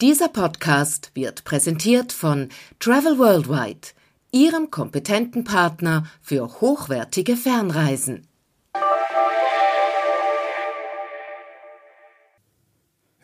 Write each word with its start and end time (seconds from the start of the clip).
Dieser 0.00 0.28
Podcast 0.28 1.10
wird 1.14 1.42
präsentiert 1.42 2.12
von 2.12 2.50
Travel 2.78 3.18
Worldwide, 3.18 3.88
Ihrem 4.30 4.70
kompetenten 4.70 5.42
Partner 5.42 6.06
für 6.22 6.60
hochwertige 6.60 7.36
Fernreisen. 7.36 8.28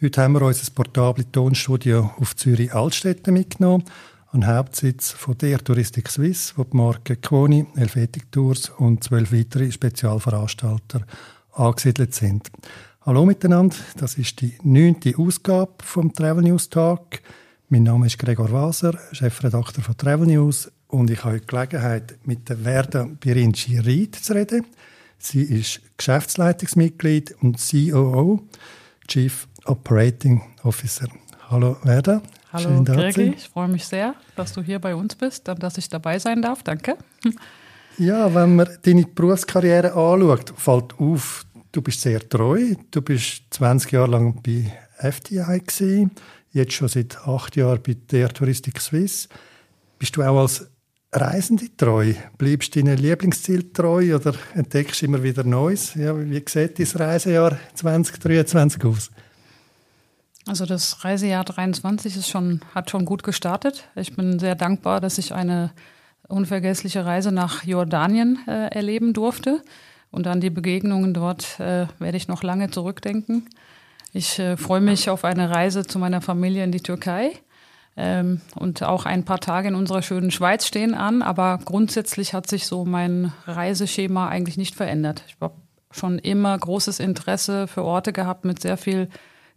Heute 0.03 0.21
haben 0.21 0.33
wir 0.33 0.43
unser 0.43 0.69
portables 0.73 1.27
Tonstudio 1.31 2.11
auf 2.19 2.35
Zürich 2.35 2.75
Altstädte 2.75 3.31
mitgenommen, 3.31 3.85
an 4.33 4.45
Hauptsitz 4.45 5.13
von 5.13 5.39
der 5.39 5.63
Touristik 5.63 6.09
Suisse, 6.09 6.55
wo 6.57 6.65
die 6.65 6.77
Marken 6.77 7.21
Quoni, 7.21 7.67
Helvetic 7.77 8.33
Tours 8.33 8.71
und 8.79 9.05
zwölf 9.05 9.33
weitere 9.33 9.71
Spezialveranstalter 9.71 11.07
angesiedelt 11.53 12.15
sind. 12.15 12.51
Hallo 13.07 13.27
miteinander, 13.27 13.77
das 13.99 14.17
ist 14.17 14.41
die 14.41 14.55
neunte 14.63 15.13
Ausgabe 15.19 15.75
vom 15.85 16.11
Travel 16.15 16.43
News 16.43 16.71
Tag. 16.71 17.21
Mein 17.69 17.83
Name 17.83 18.07
ist 18.07 18.19
Gregor 18.19 18.51
Waser, 18.51 18.99
Chefredakteur 19.13 19.85
von 19.85 19.95
Travel 19.95 20.27
News 20.27 20.73
und 20.89 21.11
ich 21.11 21.23
habe 21.23 21.39
die 21.39 21.47
Gelegenheit, 21.47 22.17
mit 22.25 22.49
der 22.49 22.57
Verda 22.57 23.07
Birinci 23.21 23.79
Ried 23.79 24.17
zu 24.17 24.33
reden. 24.33 24.65
Sie 25.19 25.43
ist 25.43 25.83
Geschäftsleitungsmitglied 25.99 27.37
und 27.43 27.59
COO, 27.59 28.41
Chief 29.07 29.49
Operating 29.67 30.41
Officer. 30.63 31.09
Hallo 31.51 31.77
Verda. 31.83 32.23
Hallo 32.55 32.83
Gregi, 32.85 33.35
ich 33.37 33.51
freue 33.51 33.69
mich 33.69 33.85
sehr, 33.85 34.15
dass 34.35 34.55
du 34.55 34.63
hier 34.63 34.79
bei 34.79 34.95
uns 34.95 35.15
bist 35.15 35.47
und 35.51 35.63
dass 35.63 35.77
ich 35.77 35.91
dabei 35.91 36.19
sein 36.19 36.41
darf. 36.41 36.63
Danke. 36.63 36.97
Ja, 37.99 38.35
wenn 38.35 38.57
man 38.57 38.67
deine 38.81 39.05
Berufskarriere 39.05 39.93
anschaut, 39.93 40.55
fällt 40.57 40.99
auf, 40.99 41.45
Du 41.75 41.83
bist 41.83 42.03
sehr 42.03 42.21
treu. 42.29 42.77
Du 42.93 43.03
bist 43.03 43.43
20 43.51 43.91
Jahre 43.91 44.13
lang 44.13 44.41
bei 44.45 44.73
FTI 45.11 45.59
gewesen, 45.59 46.13
jetzt 46.53 46.73
schon 46.73 46.87
seit 46.87 47.19
acht 47.27 47.57
Jahren 47.57 47.83
bei 47.83 47.97
der 48.13 48.29
Touristik 48.29 48.81
Suisse. 48.81 49.29
Bist 49.99 50.17
du 50.17 50.23
auch 50.23 50.43
als 50.43 50.69
Reisende 51.11 51.77
treu? 51.77 52.15
Bleibst 52.39 52.77
du 52.77 52.81
deinem 52.81 52.97
Lieblingsziel 52.97 53.73
treu 53.73 54.15
oder 54.15 54.35
entdeckst 54.55 55.03
du 55.03 55.07
immer 55.07 55.21
wieder 55.25 55.43
Neues? 55.43 55.97
Ja, 55.97 56.17
wie 56.17 56.45
sieht 56.47 56.79
dein 56.79 56.87
Reisejahr 56.87 57.59
2023 57.75 58.85
aus? 58.85 59.11
Also 60.47 60.67
das 60.67 61.05
Reisejahr 61.05 61.43
23 61.43 62.19
ist 62.19 62.29
schon, 62.29 62.61
hat 62.73 62.89
schon 62.89 63.05
gut 63.05 63.25
gestartet. 63.25 63.89
Ich 63.97 64.15
bin 64.15 64.39
sehr 64.39 64.55
dankbar, 64.55 65.01
dass 65.01 65.19
ich 65.19 65.35
eine 65.35 65.73
unvergessliche 66.29 67.05
Reise 67.05 67.33
nach 67.33 67.65
Jordanien 67.65 68.39
äh, 68.47 68.69
erleben 68.69 69.13
durfte. 69.13 69.61
Und 70.15 70.29
an 70.29 70.41
die 70.41 70.51
Begegnungen 70.51 71.13
dort 71.13 71.59
äh, 71.59 71.89
werde 71.99 72.17
ich 72.17 72.29
noch 72.29 72.45
lange 72.45 72.71
zurückdenken. 72.71 73.49
Ich 74.13 74.39
äh, 74.39 74.57
freue 74.57 74.81
mich 74.81 75.11
auf 75.11 75.25
eine 75.25 75.51
Reise 75.51 75.85
zu 75.85 75.99
meiner 75.99 76.21
Familie 76.21 76.63
in 76.63 76.71
die 76.71 76.83
Türkei. 76.83 77.33
Ähm, 77.97 78.41
und 78.55 78.85
auch 78.85 79.07
ein 79.07 79.25
paar 79.25 79.41
Tage 79.41 79.67
in 79.67 79.75
unserer 79.75 80.03
schönen 80.03 80.31
Schweiz 80.31 80.67
stehen 80.67 80.95
an. 80.95 81.21
Aber 81.21 81.59
grundsätzlich 81.65 82.33
hat 82.33 82.49
sich 82.49 82.69
so 82.69 82.85
mein 82.85 83.33
Reiseschema 83.47 84.29
eigentlich 84.29 84.57
nicht 84.57 84.77
verändert. 84.77 85.25
Ich 85.27 85.35
habe 85.41 85.57
schon 85.91 86.21
immer 86.21 86.57
großes 86.57 87.01
Interesse 87.01 87.67
für 87.67 87.83
Orte 87.83 88.13
gehabt 88.13 88.45
mit 88.45 88.63
sehr 88.63 88.77
viel 88.77 89.09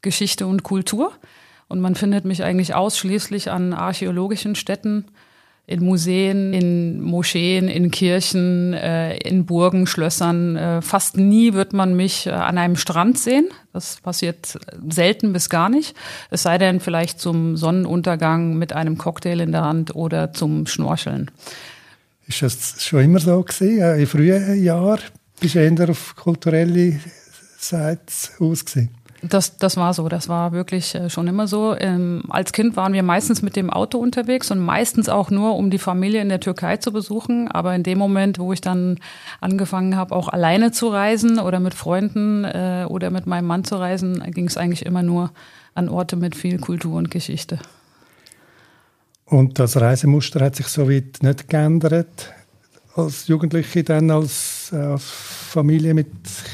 Geschichte 0.02 0.48
und 0.48 0.64
Kultur. 0.64 1.12
Und 1.68 1.82
man 1.82 1.94
findet 1.94 2.26
mich 2.26 2.44
eigentlich 2.44 2.74
ausschließlich 2.74 3.52
an 3.52 3.74
archäologischen 3.74 4.56
Städten, 4.56 5.06
in 5.68 5.84
Museen, 5.84 6.54
in 6.54 7.02
Moscheen, 7.02 7.68
in 7.68 7.92
Kirchen, 7.92 8.74
äh, 8.74 9.18
in 9.18 9.46
Burgen, 9.46 9.86
Schlössern. 9.86 10.56
Äh, 10.56 10.82
fast 10.82 11.18
nie 11.18 11.54
wird 11.54 11.74
man 11.74 11.94
mich 11.94 12.26
äh, 12.26 12.32
an 12.32 12.58
einem 12.58 12.78
Strand 12.78 13.20
sehen. 13.20 13.50
Das 13.74 13.98
passiert 13.98 14.58
selten 14.90 15.34
bis 15.34 15.50
gar 15.50 15.68
nicht. 15.68 15.94
Es 16.32 16.44
sei 16.44 16.58
denn 16.58 16.80
vielleicht 16.80 17.20
zum 17.20 17.58
Sonnenuntergang 17.58 18.58
mit 18.58 18.72
einem 18.72 18.98
Cocktail 18.98 19.42
in 19.42 19.52
der 19.52 19.66
Hand 19.66 19.94
oder 19.94 20.32
zum 20.32 20.68
Schnorcheln. 20.68 21.30
Ist 22.28 22.42
das 22.42 22.82
schon 22.82 23.04
immer 23.04 23.20
so 23.20 23.44
gewesen? 23.44 24.00
In 24.00 24.08
frühen 24.08 24.64
Jahren 24.64 25.02
bist 25.42 25.56
du 25.56 25.60
eher 25.60 25.90
auf 25.90 26.16
kulturelle 26.16 26.98
Seite 27.58 28.14
ausgesehen? 28.40 28.97
Das, 29.24 29.58
das 29.58 29.78
war 29.78 29.94
so, 29.94 30.10
das 30.10 30.30
war 30.30 30.52
wirklich 30.52 30.94
äh, 30.94 31.10
schon 31.10 31.28
immer 31.28 31.48
so. 31.48 31.76
Ähm, 31.78 32.24
als 32.30 32.52
Kind 32.52 32.76
waren 32.76 32.94
wir 32.94 33.02
meistens 33.02 33.42
mit 33.42 33.56
dem 33.56 33.70
Auto 33.72 33.98
unterwegs 33.98 34.52
und 34.52 34.60
meistens 34.60 35.10
auch 35.10 35.32
nur, 35.32 35.56
um 35.56 35.72
die 35.72 35.80
Familie 35.80 36.22
in 36.22 36.30
der 36.30 36.40
Türkei 36.40 36.78
zu 36.78 36.92
besuchen. 36.92 37.50
Aber 37.50 37.74
in 37.74 37.84
dem 37.84 37.98
Moment, 37.98 38.38
wo 38.38 38.54
ich 38.54 38.62
dann 38.62 39.00
angefangen 39.42 39.96
habe, 39.96 40.16
auch 40.16 40.30
alleine 40.30 40.72
zu 40.72 40.90
reisen 40.90 41.40
oder 41.40 41.60
mit 41.60 41.74
Freunden 41.74 42.44
äh, 42.44 42.86
oder 42.88 43.10
mit 43.10 43.26
meinem 43.26 43.48
Mann 43.48 43.64
zu 43.64 43.76
reisen, 43.76 44.24
ging 44.32 44.46
es 44.46 44.58
eigentlich 44.58 44.86
immer 44.86 45.02
nur 45.02 45.32
an 45.74 45.90
Orte 45.90 46.16
mit 46.16 46.36
viel 46.36 46.60
Kultur 46.60 46.96
und 46.96 47.10
Geschichte. 47.10 47.60
Und 49.26 49.60
das 49.60 49.80
Reisemuster 49.80 50.40
hat 50.40 50.56
sich 50.56 50.68
soweit 50.68 51.18
nicht 51.22 51.50
geändert 51.50 52.34
als 52.96 53.28
Jugendliche 53.28 53.84
dann 53.84 54.10
als, 54.10 54.57
äh, 54.72 54.78
als 54.78 55.04
Familie 55.04 55.94
mit 55.94 56.08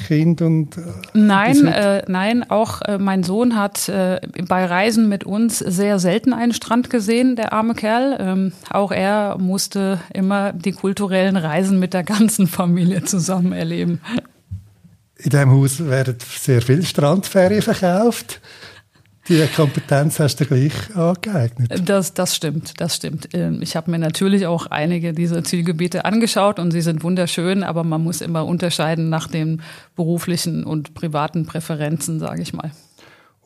Kind 0.07 0.41
und 0.41 0.78
äh, 0.78 0.81
nein 1.13 1.68
äh, 1.68 2.03
nein 2.07 2.50
auch 2.50 2.81
äh, 2.81 2.97
mein 2.97 3.24
Sohn 3.24 3.56
hat 3.56 3.90
äh, 3.90 4.19
bei 4.47 4.66
Reisen 4.66 5.09
mit 5.09 5.24
uns 5.24 5.59
sehr 5.59 6.00
selten 6.00 6.34
einen 6.34 6.53
Strand 6.53 6.90
gesehen 6.90 7.35
der 7.35 7.53
arme 7.53 7.74
Kerl. 7.74 8.18
Ähm, 8.19 8.53
auch 8.69 8.91
er 8.91 9.38
musste 9.38 10.00
immer 10.13 10.53
die 10.53 10.72
kulturellen 10.72 11.38
Reisen 11.38 11.79
mit 11.79 11.94
der 11.94 12.03
ganzen 12.03 12.47
Familie 12.47 13.03
zusammen 13.03 13.53
erleben. 13.53 14.01
In 15.18 15.30
dem 15.30 15.51
Haus 15.51 15.85
werden 15.85 16.18
sehr 16.19 16.62
viele 16.62 16.84
Strandferien 16.84 17.62
verkauft 17.62 18.41
die 19.29 19.45
Kompetenz 19.56 20.19
hast 20.19 20.39
du 20.39 20.45
gleich 20.45 20.73
angeeignet. 20.95 21.88
Das, 21.88 22.13
das 22.13 22.35
stimmt, 22.35 22.79
das 22.81 22.95
stimmt. 22.95 23.29
Ähm, 23.34 23.61
ich 23.61 23.75
habe 23.75 23.89
mir 23.89 24.00
natürlich 24.00 24.45
auch 24.45 24.66
einige 24.67 25.13
dieser 25.13 25.44
Zielgebiete 25.44 26.06
angeschaut 26.06 26.59
und 26.59 26.72
sie 26.72 26.81
sind 26.81 27.03
wunderschön, 27.03 27.63
aber 27.63 27.83
man 27.83 28.03
muss 28.03 28.22
immer 28.22 28.45
unterscheiden 28.45 29.09
nach 29.09 29.28
den 29.28 29.62
beruflichen 29.95 30.66
und 30.66 30.94
privaten 30.94 31.45
Präferenzen, 31.45 32.19
sage 32.19 32.41
ich 32.41 32.53
mal. 32.53 32.72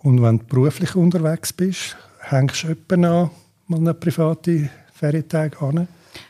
Und 0.02 0.22
wenn 0.22 0.40
du 0.40 0.46
beruflich 0.46 0.96
unterwegs 0.96 1.54
bist, 1.54 1.96
hängst 2.22 2.64
du 2.64 2.70
etwa 2.70 2.98
noch 2.98 3.32
mal 3.68 3.80
eine 3.80 3.94
private 3.94 4.70
Ferientag 4.94 5.62
an? 5.62 5.88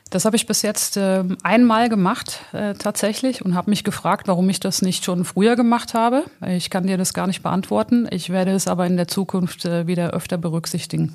Das 0.09 0.25
habe 0.25 0.35
ich 0.35 0.47
bis 0.47 0.61
jetzt 0.61 0.95
äh, 0.97 1.23
einmal 1.43 1.89
gemacht 1.89 2.39
äh, 2.53 2.73
tatsächlich 2.75 3.43
und 3.43 3.55
habe 3.55 3.69
mich 3.69 3.83
gefragt, 3.83 4.27
warum 4.27 4.49
ich 4.49 4.59
das 4.59 4.81
nicht 4.81 5.03
schon 5.03 5.25
früher 5.25 5.55
gemacht 5.55 5.93
habe. 5.93 6.23
Ich 6.47 6.69
kann 6.69 6.87
dir 6.87 6.97
das 6.97 7.13
gar 7.13 7.27
nicht 7.27 7.43
beantworten. 7.43 8.07
Ich 8.11 8.29
werde 8.29 8.51
es 8.51 8.67
aber 8.67 8.85
in 8.85 8.95
der 8.95 9.07
Zukunft 9.07 9.65
äh, 9.65 9.85
wieder 9.85 10.11
öfter 10.11 10.37
berücksichtigen. 10.37 11.13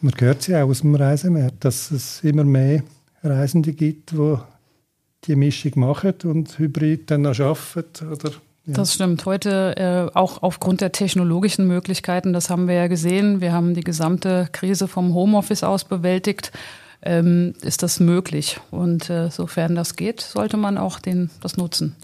Man 0.00 0.12
hört 0.18 0.48
ja 0.48 0.64
auch 0.64 0.68
aus 0.68 0.80
dem 0.80 0.94
Reisemarkt, 0.94 1.64
dass 1.64 1.90
es 1.90 2.22
immer 2.22 2.44
mehr 2.44 2.82
Reisende 3.22 3.72
gibt, 3.72 4.10
die 4.10 4.36
die 5.24 5.36
Mischung 5.36 5.72
machen 5.76 6.14
und 6.24 6.58
Hybrid 6.58 7.10
dann 7.10 7.22
noch 7.22 7.38
arbeiten 7.38 8.08
oder 8.10 8.32
ja. 8.64 8.74
Das 8.74 8.94
stimmt. 8.94 9.26
Heute 9.26 9.76
äh, 9.76 10.16
auch 10.16 10.40
aufgrund 10.42 10.80
der 10.82 10.92
technologischen 10.92 11.66
Möglichkeiten, 11.66 12.32
das 12.32 12.48
haben 12.48 12.68
wir 12.68 12.76
ja 12.76 12.86
gesehen. 12.86 13.40
Wir 13.40 13.52
haben 13.52 13.74
die 13.74 13.82
gesamte 13.82 14.48
Krise 14.52 14.86
vom 14.86 15.14
Homeoffice 15.14 15.64
aus 15.64 15.84
bewältigt 15.84 16.52
ähm, 17.02 17.54
ist 17.62 17.82
das 17.82 18.00
möglich. 18.00 18.60
Und 18.70 19.10
äh, 19.10 19.30
sofern 19.30 19.74
das 19.74 19.96
geht, 19.96 20.20
sollte 20.20 20.56
man 20.56 20.78
auch 20.78 20.98
den, 20.98 21.30
das 21.40 21.56
nutzen. 21.56 21.96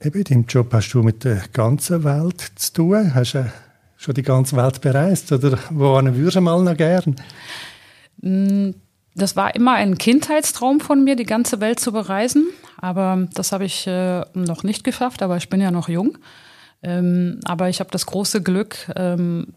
Eben, 0.00 0.18
in 0.18 0.24
deinem 0.24 0.44
Job 0.46 0.72
hast 0.72 0.92
du 0.92 1.02
mit 1.02 1.24
der 1.24 1.42
ganzen 1.52 2.04
Welt 2.04 2.40
zu 2.56 2.72
tun. 2.72 3.14
Hast 3.14 3.34
du 3.34 3.50
schon 3.96 4.14
die 4.14 4.22
ganze 4.22 4.56
Welt 4.56 4.80
bereist? 4.80 5.32
Oder 5.32 5.58
wohin 5.70 6.14
würdest 6.14 6.36
du 6.36 6.40
mal 6.40 6.62
noch 6.62 6.76
gern? 6.76 7.16
Mm, 8.20 8.70
das 9.14 9.34
war 9.34 9.54
immer 9.54 9.72
ein 9.72 9.96
Kindheitstraum 9.98 10.80
von 10.80 11.02
mir, 11.02 11.16
die 11.16 11.24
ganze 11.24 11.60
Welt 11.60 11.80
zu 11.80 11.92
bereisen. 11.92 12.48
Aber 12.76 13.26
das 13.34 13.52
habe 13.52 13.64
ich 13.64 13.86
äh, 13.86 14.20
noch 14.34 14.62
nicht 14.62 14.84
geschafft, 14.84 15.22
aber 15.22 15.38
ich 15.38 15.48
bin 15.48 15.60
ja 15.60 15.70
noch 15.70 15.88
jung. 15.88 16.18
Ähm, 16.82 17.40
aber 17.44 17.70
ich 17.70 17.80
habe 17.80 17.90
das 17.90 18.06
große 18.06 18.42
Glück, 18.42 18.76
ähm, 18.94 19.54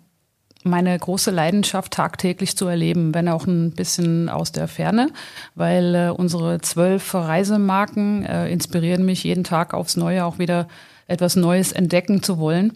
meine 0.64 0.98
große 0.98 1.32
Leidenschaft 1.32 1.94
tagtäglich 1.94 2.58
zu 2.58 2.68
erleben, 2.68 3.14
wenn 3.14 3.30
auch 3.30 3.48
ein 3.48 3.72
bisschen 3.72 4.30
aus 4.30 4.52
der 4.52 4.68
Ferne, 4.68 5.10
weil 5.56 5.96
äh, 5.96 6.10
unsere 6.10 6.60
zwölf 6.62 7.14
Reisemarken 7.14 8.26
äh, 8.26 8.50
inspirieren 8.50 9.06
mich 9.06 9.24
jeden 9.24 9.44
Tag 9.44 9.74
aufs 9.74 9.96
Neue 9.96 10.26
auch 10.26 10.38
wieder 10.38 10.68
etwas 11.08 11.36
Neues 11.36 11.72
entdecken 11.72 12.24
zu 12.24 12.40
wollen. 12.40 12.74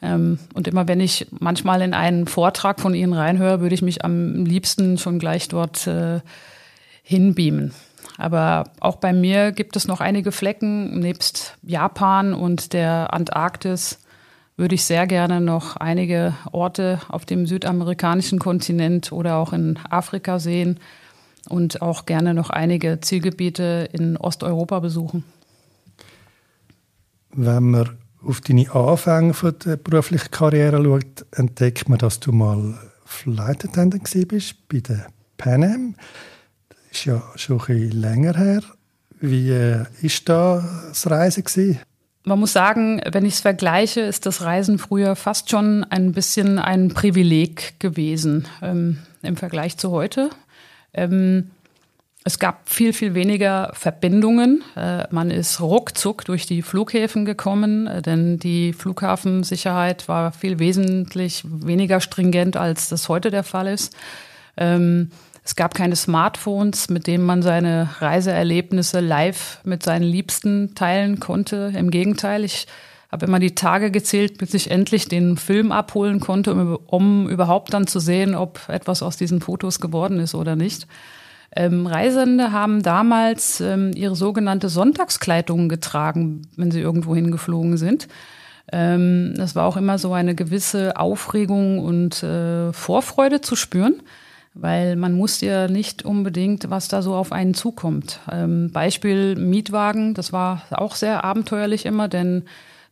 Ähm, 0.00 0.38
und 0.54 0.68
immer 0.68 0.88
wenn 0.88 1.00
ich 1.00 1.26
manchmal 1.30 1.82
in 1.82 1.92
einen 1.92 2.26
Vortrag 2.26 2.80
von 2.80 2.94
Ihnen 2.94 3.12
reinhöre, 3.12 3.60
würde 3.60 3.74
ich 3.74 3.82
mich 3.82 4.04
am 4.04 4.44
liebsten 4.44 4.96
schon 4.96 5.18
gleich 5.18 5.48
dort 5.48 5.86
äh, 5.86 6.20
hinbeamen. 7.02 7.72
Aber 8.16 8.70
auch 8.80 8.96
bei 8.96 9.12
mir 9.12 9.52
gibt 9.52 9.76
es 9.76 9.86
noch 9.86 10.00
einige 10.00 10.32
Flecken, 10.32 10.98
nebst 10.98 11.56
Japan 11.62 12.34
und 12.34 12.72
der 12.72 13.12
Antarktis, 13.12 14.00
würde 14.58 14.74
ich 14.74 14.84
sehr 14.84 15.06
gerne 15.06 15.40
noch 15.40 15.76
einige 15.76 16.34
Orte 16.50 17.00
auf 17.08 17.24
dem 17.24 17.46
südamerikanischen 17.46 18.40
Kontinent 18.40 19.12
oder 19.12 19.36
auch 19.36 19.52
in 19.52 19.78
Afrika 19.88 20.40
sehen 20.40 20.80
und 21.48 21.80
auch 21.80 22.06
gerne 22.06 22.34
noch 22.34 22.50
einige 22.50 23.00
Zielgebiete 23.00 23.88
in 23.92 24.16
Osteuropa 24.16 24.80
besuchen. 24.80 25.22
Wenn 27.32 27.70
man 27.70 27.98
auf 28.20 28.40
deine 28.40 28.70
Anfänge 28.74 29.32
von 29.32 29.54
der 29.64 29.76
beruflichen 29.76 30.32
Karriere 30.32 30.82
schaut, 30.82 31.24
entdeckt 31.30 31.88
man, 31.88 31.98
dass 31.98 32.18
du 32.18 32.32
mal 32.32 32.76
Flight 33.04 33.64
Attendant 33.64 34.10
bist 34.26 34.68
bei 34.68 34.80
der 34.80 35.06
Pan 35.36 35.62
Am. 35.62 35.94
Das 36.68 36.78
ist 36.90 37.04
ja 37.04 37.22
schon 37.36 37.60
ein 37.60 37.66
bisschen 37.66 38.00
länger 38.00 38.36
her. 38.36 38.62
Wie 39.20 39.50
äh, 39.50 39.84
ist 40.02 40.28
da 40.28 40.64
das 40.88 41.08
Reisen? 41.08 41.78
Man 42.28 42.40
muss 42.40 42.52
sagen, 42.52 43.00
wenn 43.10 43.24
ich 43.24 43.34
es 43.34 43.40
vergleiche, 43.40 44.02
ist 44.02 44.26
das 44.26 44.42
Reisen 44.42 44.78
früher 44.78 45.16
fast 45.16 45.48
schon 45.48 45.82
ein 45.84 46.12
bisschen 46.12 46.58
ein 46.58 46.88
Privileg 46.88 47.80
gewesen 47.80 48.46
ähm, 48.60 48.98
im 49.22 49.38
Vergleich 49.38 49.78
zu 49.78 49.92
heute. 49.92 50.28
Ähm, 50.92 51.52
es 52.24 52.38
gab 52.38 52.68
viel, 52.68 52.92
viel 52.92 53.14
weniger 53.14 53.70
Verbindungen. 53.72 54.62
Äh, 54.76 55.04
man 55.10 55.30
ist 55.30 55.58
ruckzuck 55.62 56.26
durch 56.26 56.44
die 56.44 56.60
Flughäfen 56.60 57.24
gekommen, 57.24 57.86
äh, 57.86 58.02
denn 58.02 58.38
die 58.38 58.74
Flughafensicherheit 58.74 60.06
war 60.06 60.30
viel 60.30 60.58
wesentlich 60.58 61.44
weniger 61.46 61.98
stringent, 62.02 62.58
als 62.58 62.90
das 62.90 63.08
heute 63.08 63.30
der 63.30 63.42
Fall 63.42 63.68
ist. 63.68 63.96
Ähm, 64.58 65.12
es 65.48 65.56
gab 65.56 65.72
keine 65.72 65.96
Smartphones, 65.96 66.90
mit 66.90 67.06
denen 67.06 67.24
man 67.24 67.40
seine 67.40 67.88
Reiseerlebnisse 68.00 69.00
live 69.00 69.60
mit 69.64 69.82
seinen 69.82 70.02
Liebsten 70.02 70.74
teilen 70.74 71.20
konnte. 71.20 71.72
Im 71.74 71.90
Gegenteil, 71.90 72.44
ich 72.44 72.66
habe 73.10 73.24
immer 73.24 73.38
die 73.38 73.54
Tage 73.54 73.90
gezählt, 73.90 74.36
bis 74.36 74.52
ich 74.52 74.70
endlich 74.70 75.08
den 75.08 75.38
Film 75.38 75.72
abholen 75.72 76.20
konnte, 76.20 76.52
um, 76.52 76.78
um 76.84 77.28
überhaupt 77.30 77.72
dann 77.72 77.86
zu 77.86 77.98
sehen, 77.98 78.34
ob 78.34 78.68
etwas 78.68 79.02
aus 79.02 79.16
diesen 79.16 79.40
Fotos 79.40 79.80
geworden 79.80 80.20
ist 80.20 80.34
oder 80.34 80.54
nicht. 80.54 80.86
Ähm, 81.56 81.86
Reisende 81.86 82.52
haben 82.52 82.82
damals 82.82 83.62
ähm, 83.62 83.92
ihre 83.94 84.16
sogenannte 84.16 84.68
Sonntagskleidung 84.68 85.70
getragen, 85.70 86.42
wenn 86.56 86.70
sie 86.70 86.80
irgendwo 86.80 87.14
hingeflogen 87.14 87.78
sind. 87.78 88.06
Ähm, 88.70 89.32
das 89.34 89.54
war 89.54 89.64
auch 89.64 89.78
immer 89.78 89.96
so 89.96 90.12
eine 90.12 90.34
gewisse 90.34 90.98
Aufregung 90.98 91.78
und 91.78 92.22
äh, 92.22 92.70
Vorfreude 92.74 93.40
zu 93.40 93.56
spüren 93.56 94.02
weil 94.54 94.96
man 94.96 95.14
muss 95.14 95.40
ja 95.40 95.68
nicht 95.68 96.04
unbedingt, 96.04 96.70
was 96.70 96.88
da 96.88 97.02
so 97.02 97.14
auf 97.14 97.32
einen 97.32 97.54
zukommt. 97.54 98.20
Ähm, 98.30 98.70
Beispiel 98.72 99.36
Mietwagen, 99.36 100.14
das 100.14 100.32
war 100.32 100.62
auch 100.70 100.94
sehr 100.94 101.24
abenteuerlich 101.24 101.86
immer, 101.86 102.08
denn 102.08 102.44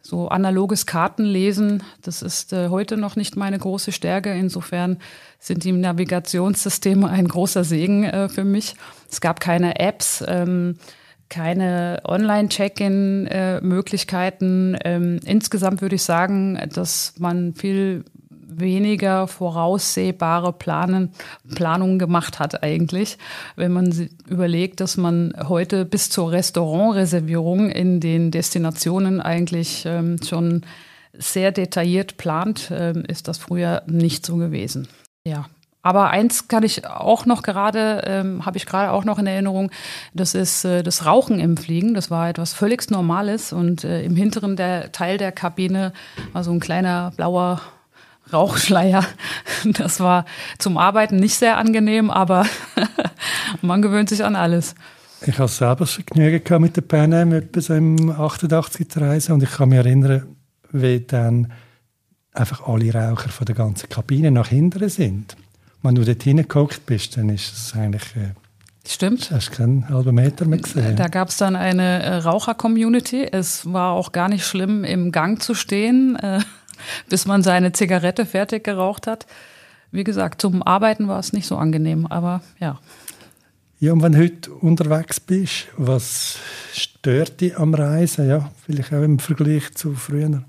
so 0.06 0.29
analoges 0.29 0.87
Kartenlesen, 0.87 1.82
das 2.03 2.23
ist 2.23 2.53
äh, 2.53 2.69
heute 2.69 2.97
noch 2.97 3.17
nicht 3.17 3.35
meine 3.37 3.58
große 3.58 3.91
Stärke. 3.91 4.32
Insofern 4.32 4.99
sind 5.41 5.64
die 5.64 5.73
Navigationssysteme 5.73 7.11
ein 7.11 7.26
großer 7.26 7.64
Segen 7.64 8.05
äh, 8.05 8.29
für 8.29 8.44
mich. 8.44 8.76
Es 9.11 9.20
gab 9.20 9.41
keine 9.41 9.81
Apps. 9.81 10.23
Ähm, 10.26 10.76
keine 11.29 12.02
Online-Check-in-Möglichkeiten. 12.05 14.75
Äh, 14.75 14.94
ähm, 14.94 15.19
insgesamt 15.25 15.82
würde 15.82 15.97
ich 15.97 16.05
sagen, 16.05 16.56
dass 16.73 17.14
man 17.19 17.55
viel 17.55 18.05
weniger 18.49 19.27
voraussehbare 19.27 20.53
Planen, 20.53 21.13
Planungen 21.55 21.99
gemacht 21.99 22.39
hat 22.39 22.63
eigentlich. 22.63 23.19
Wenn 23.57 23.73
man 23.73 24.09
überlegt, 24.29 24.81
dass 24.81 24.97
man 24.97 25.35
heute 25.49 25.85
bis 25.85 26.11
zur 26.11 26.33
Restaurantreservierung 26.33 27.71
in 27.71 28.01
den 28.01 28.31
Destinationen 28.31 29.21
eigentlich 29.21 29.85
ähm, 29.87 30.19
schon 30.23 30.63
sehr 31.19 31.53
detailliert 31.53 32.17
plant, 32.17 32.71
ähm, 32.71 33.05
ist 33.07 33.29
das 33.29 33.39
früher 33.39 33.83
nicht 33.87 34.27
so 34.27 34.37
gewesen. 34.37 34.89
Ja. 35.25 35.47
Aber 35.83 36.11
eins 36.11 36.49
kann 36.49 36.65
ich 36.65 36.85
auch 36.85 37.27
noch 37.27 37.43
gerade, 37.45 38.03
ähm, 38.07 38.45
habe 38.45 38.57
ich 38.57 38.67
gerade 38.67 38.91
auch 38.91 39.05
noch 39.05 39.21
in 39.21 39.27
Erinnerung, 39.29 39.71
das 40.15 40.35
ist 40.35 40.65
äh, 40.65 40.83
das 40.83 41.07
Rauchen 41.07 41.39
im 41.39 41.57
Fliegen. 41.57 41.95
Das 41.95 42.11
war 42.11 42.29
etwas 42.29 42.55
völlig 42.55 42.91
Normales 42.91 43.53
und 43.53 43.85
äh, 43.85 44.03
im 44.03 44.17
hinteren 44.17 44.57
der, 44.57 44.91
Teil 44.91 45.17
der 45.17 45.31
Kabine 45.31 45.93
war 46.33 46.43
so 46.43 46.51
ein 46.51 46.59
kleiner 46.59 47.13
blauer 47.17 47.61
Rauchschleier. 48.32 49.05
Das 49.64 50.00
war 50.00 50.25
zum 50.58 50.76
Arbeiten 50.76 51.17
nicht 51.17 51.37
sehr 51.37 51.56
angenehm, 51.56 52.11
aber 52.11 52.46
man 53.62 53.82
gewöhnt 53.82 54.08
sich 54.08 54.25
an 54.25 54.37
alles. 54.37 54.75
Ich 55.26 55.38
habe 55.38 55.49
selber 55.49 55.87
Vergnügen 55.87 56.62
mit 56.62 56.76
der 56.76 56.82
Pan 56.82 57.12
Am, 57.12 57.32
etwa 57.32 57.61
so 57.61 57.75
im 57.75 58.11
88 58.11 58.88
zu 58.88 59.00
reisen 59.00 59.32
und 59.32 59.43
ich 59.43 59.50
kann 59.50 59.70
mich 59.70 59.78
erinnern, 59.78 60.26
wie 60.73 61.00
dann 61.00 61.52
einfach 62.32 62.67
alle 62.67 62.93
Raucher 62.93 63.31
von 63.31 63.46
der 63.46 63.55
ganzen 63.55 63.88
Kabine 63.88 64.31
nach 64.31 64.49
hinten 64.49 64.88
sind. 64.88 65.37
Wenn 65.82 65.94
du 65.94 66.05
dort 66.05 66.23
hingeguckt 66.23 66.84
bist, 66.87 67.17
dann 67.17 67.31
ist 67.31 67.52
es 67.52 67.75
eigentlich... 67.75 68.17
Äh, 68.17 68.34
Stimmt. 68.87 69.31
Hast 69.32 69.50
keinen 69.52 69.88
halben 69.88 70.14
Meter 70.14 70.44
mehr 70.44 70.58
gesehen. 70.58 70.94
Da 70.94 71.08
gab 71.08 71.28
es 71.31 71.38
dann 71.38 71.56
eine 71.56 72.02
äh, 72.02 72.17
Raucher-Community. 72.19 73.26
Es 73.32 73.73
war 73.73 73.93
auch 73.93 74.12
gar 74.12 74.28
nicht 74.28 74.46
schlimm, 74.46 74.84
im 74.84 75.11
Gang 75.11 75.43
zu 75.43 75.55
stehen. 75.55 76.17
Bis 77.09 77.27
man 77.27 77.43
seine 77.43 77.73
Zigarette 77.73 78.27
fertig 78.27 78.65
geraucht 78.65 79.06
hat. 79.06 79.27
Wie 79.91 80.05
gesagt, 80.05 80.41
zum 80.41 80.62
Arbeiten 80.62 81.09
war 81.09 81.19
es 81.19 81.33
nicht 81.33 81.47
so 81.47 81.56
angenehm, 81.56 82.06
aber 82.06 82.43
ja. 82.61 82.79
Ja, 83.79 83.93
und 83.93 84.03
wenn 84.03 84.12
du 84.12 84.19
heute 84.19 84.50
unterwegs 84.53 85.21
bist, 85.21 85.67
was 85.77 86.38
stört 86.73 87.43
dich 87.43 87.59
am 87.59 87.75
Reisen? 87.75 88.27
Ja, 88.27 88.50
vielleicht 88.65 88.93
auch 88.93 89.03
im 89.03 89.19
Vergleich 89.19 89.75
zu 89.75 89.93
früher? 89.93 90.43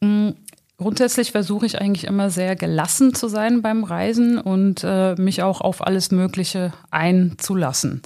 Mm, 0.00 0.30
grundsätzlich 0.78 1.30
versuche 1.30 1.66
ich 1.66 1.78
eigentlich 1.78 2.04
immer 2.04 2.30
sehr 2.30 2.56
gelassen 2.56 3.14
zu 3.14 3.28
sein 3.28 3.60
beim 3.60 3.84
Reisen 3.84 4.38
und 4.38 4.84
äh, 4.84 5.14
mich 5.16 5.42
auch 5.42 5.60
auf 5.60 5.86
alles 5.86 6.10
Mögliche 6.12 6.72
einzulassen. 6.90 8.00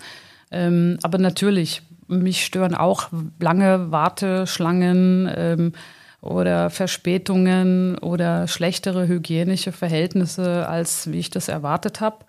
Ähm, 0.50 0.98
aber 1.02 1.18
natürlich, 1.18 1.82
mich 2.08 2.44
stören 2.44 2.74
auch 2.74 3.08
lange 3.38 3.92
Warteschlangen. 3.92 5.30
Ähm, 5.34 5.72
oder 6.20 6.70
Verspätungen 6.70 7.98
oder 7.98 8.48
schlechtere 8.48 9.06
hygienische 9.06 9.72
Verhältnisse, 9.72 10.68
als 10.68 11.10
wie 11.10 11.18
ich 11.18 11.30
das 11.30 11.48
erwartet 11.48 12.00
habe. 12.00 12.24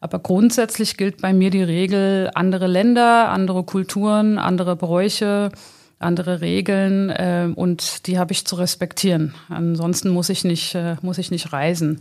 Aber 0.00 0.18
grundsätzlich 0.18 0.96
gilt 0.96 1.22
bei 1.22 1.32
mir 1.32 1.50
die 1.50 1.62
Regel, 1.62 2.30
andere 2.34 2.66
Länder, 2.66 3.28
andere 3.28 3.62
Kulturen, 3.62 4.38
andere 4.38 4.74
Bräuche, 4.74 5.52
andere 6.00 6.40
Regeln 6.40 7.10
äh, 7.10 7.48
und 7.54 8.06
die 8.08 8.18
habe 8.18 8.32
ich 8.32 8.44
zu 8.44 8.56
respektieren. 8.56 9.34
Ansonsten 9.48 10.10
muss 10.10 10.28
ich 10.28 10.42
nicht, 10.42 10.74
äh, 10.74 10.96
muss 11.02 11.18
ich 11.18 11.30
nicht 11.30 11.52
reisen. 11.52 12.00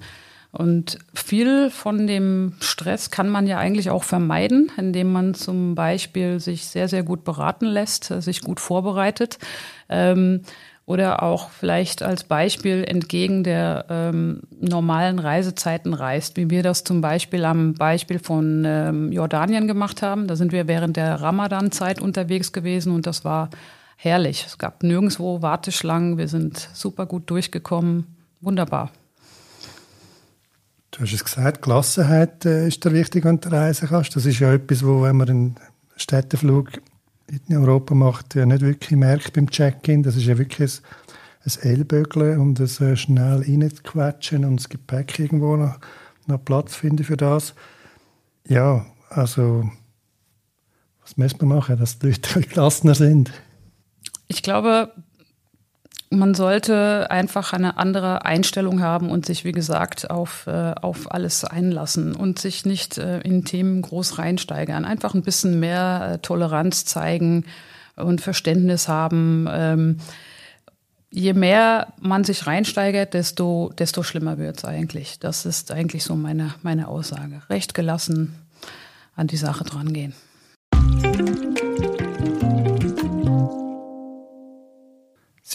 Und 0.51 0.97
viel 1.13 1.69
von 1.69 2.07
dem 2.07 2.53
Stress 2.59 3.09
kann 3.09 3.29
man 3.29 3.47
ja 3.47 3.57
eigentlich 3.57 3.89
auch 3.89 4.03
vermeiden, 4.03 4.69
indem 4.77 5.13
man 5.13 5.33
zum 5.33 5.75
Beispiel 5.75 6.41
sich 6.41 6.65
sehr, 6.65 6.89
sehr 6.89 7.03
gut 7.03 7.23
beraten 7.23 7.65
lässt, 7.65 8.05
sich 8.21 8.41
gut 8.41 8.59
vorbereitet. 8.59 9.37
Ähm, 9.87 10.41
oder 10.85 11.23
auch 11.23 11.49
vielleicht 11.49 12.03
als 12.03 12.23
Beispiel 12.23 12.83
entgegen 12.83 13.43
der 13.43 13.85
ähm, 13.89 14.41
normalen 14.59 15.19
Reisezeiten 15.19 15.93
reist, 15.93 16.37
wie 16.37 16.49
wir 16.49 16.63
das 16.63 16.83
zum 16.83 17.01
Beispiel 17.01 17.45
am 17.45 17.73
Beispiel 17.75 18.19
von 18.19 18.63
ähm, 18.65 19.11
Jordanien 19.11 19.67
gemacht 19.67 20.01
haben. 20.01 20.27
Da 20.27 20.35
sind 20.35 20.51
wir 20.51 20.67
während 20.67 20.97
der 20.97 21.21
Ramadan-Zeit 21.21 22.01
unterwegs 22.01 22.51
gewesen 22.51 22.93
und 22.93 23.05
das 23.05 23.23
war 23.23 23.49
herrlich. 23.95 24.45
Es 24.45 24.57
gab 24.57 24.83
nirgendwo 24.83 25.41
Warteschlangen, 25.41 26.17
wir 26.17 26.27
sind 26.27 26.69
super 26.73 27.05
gut 27.05 27.29
durchgekommen. 27.29 28.17
Wunderbar. 28.41 28.91
Du 30.89 31.01
hast 31.01 31.13
es 31.13 31.23
gesagt, 31.23 31.61
Gelassenheit 31.61 32.43
äh, 32.45 32.67
ist 32.67 32.83
der 32.83 32.91
wichtig, 32.91 33.23
wenn 33.23 33.39
du 33.39 33.49
reisen 33.49 33.87
kannst. 33.87 34.13
Das 34.15 34.25
ist 34.25 34.39
ja 34.39 34.53
etwas, 34.53 34.85
wo, 34.85 35.03
wenn 35.03 35.15
man 35.15 35.29
einen 35.29 35.55
Städteflug 35.95 36.69
in 37.47 37.57
Europa 37.57 37.95
macht, 37.95 38.35
ja 38.35 38.45
nicht 38.45 38.61
wirklich 38.61 38.99
merkt 38.99 39.33
beim 39.33 39.49
Check-in. 39.49 40.03
Das 40.03 40.15
ist 40.15 40.25
ja 40.25 40.37
wirklich 40.37 40.81
ein, 41.45 41.51
ein 41.51 41.69
Ellbögeln 41.69 42.39
und 42.39 42.59
ein 42.59 42.87
äh, 42.87 42.95
schnell 42.95 43.43
reinquetschen 43.47 44.45
und 44.45 44.57
das 44.57 44.69
Gepäck 44.69 45.17
irgendwo 45.19 45.55
noch, 45.55 45.79
noch 46.27 46.43
Platz 46.43 46.75
finden 46.75 47.03
für 47.03 47.17
das. 47.17 47.53
Ja, 48.47 48.85
also 49.09 49.69
was 51.01 51.17
müssen 51.17 51.41
wir 51.41 51.47
machen, 51.47 51.77
dass 51.77 51.99
die 51.99 52.07
Leute 52.07 52.41
gelassener 52.49 52.95
sind? 52.95 53.31
Ich 54.27 54.43
glaube, 54.43 54.93
man 56.11 56.33
sollte 56.33 57.09
einfach 57.09 57.53
eine 57.53 57.77
andere 57.77 58.25
Einstellung 58.25 58.81
haben 58.81 59.09
und 59.09 59.25
sich, 59.25 59.45
wie 59.45 59.53
gesagt, 59.53 60.11
auf, 60.11 60.45
äh, 60.45 60.73
auf 60.81 61.09
alles 61.11 61.45
einlassen 61.45 62.15
und 62.15 62.37
sich 62.37 62.65
nicht 62.65 62.97
äh, 62.97 63.21
in 63.21 63.45
Themen 63.45 63.81
groß 63.81 64.17
reinsteigern. 64.17 64.83
Einfach 64.83 65.13
ein 65.13 65.23
bisschen 65.23 65.59
mehr 65.59 66.11
äh, 66.13 66.17
Toleranz 66.19 66.83
zeigen 66.83 67.45
und 67.95 68.19
Verständnis 68.19 68.89
haben. 68.89 69.47
Ähm, 69.49 69.97
je 71.11 71.33
mehr 71.33 71.93
man 72.01 72.25
sich 72.25 72.45
reinsteigert, 72.45 73.13
desto, 73.13 73.71
desto 73.77 74.03
schlimmer 74.03 74.37
wird 74.37 74.57
es 74.57 74.65
eigentlich. 74.65 75.17
Das 75.19 75.45
ist 75.45 75.71
eigentlich 75.71 76.03
so 76.03 76.15
meine, 76.15 76.53
meine 76.61 76.89
Aussage. 76.89 77.41
Recht 77.49 77.73
gelassen 77.73 78.35
an 79.15 79.27
die 79.27 79.37
Sache 79.37 79.63
drangehen. 79.63 80.13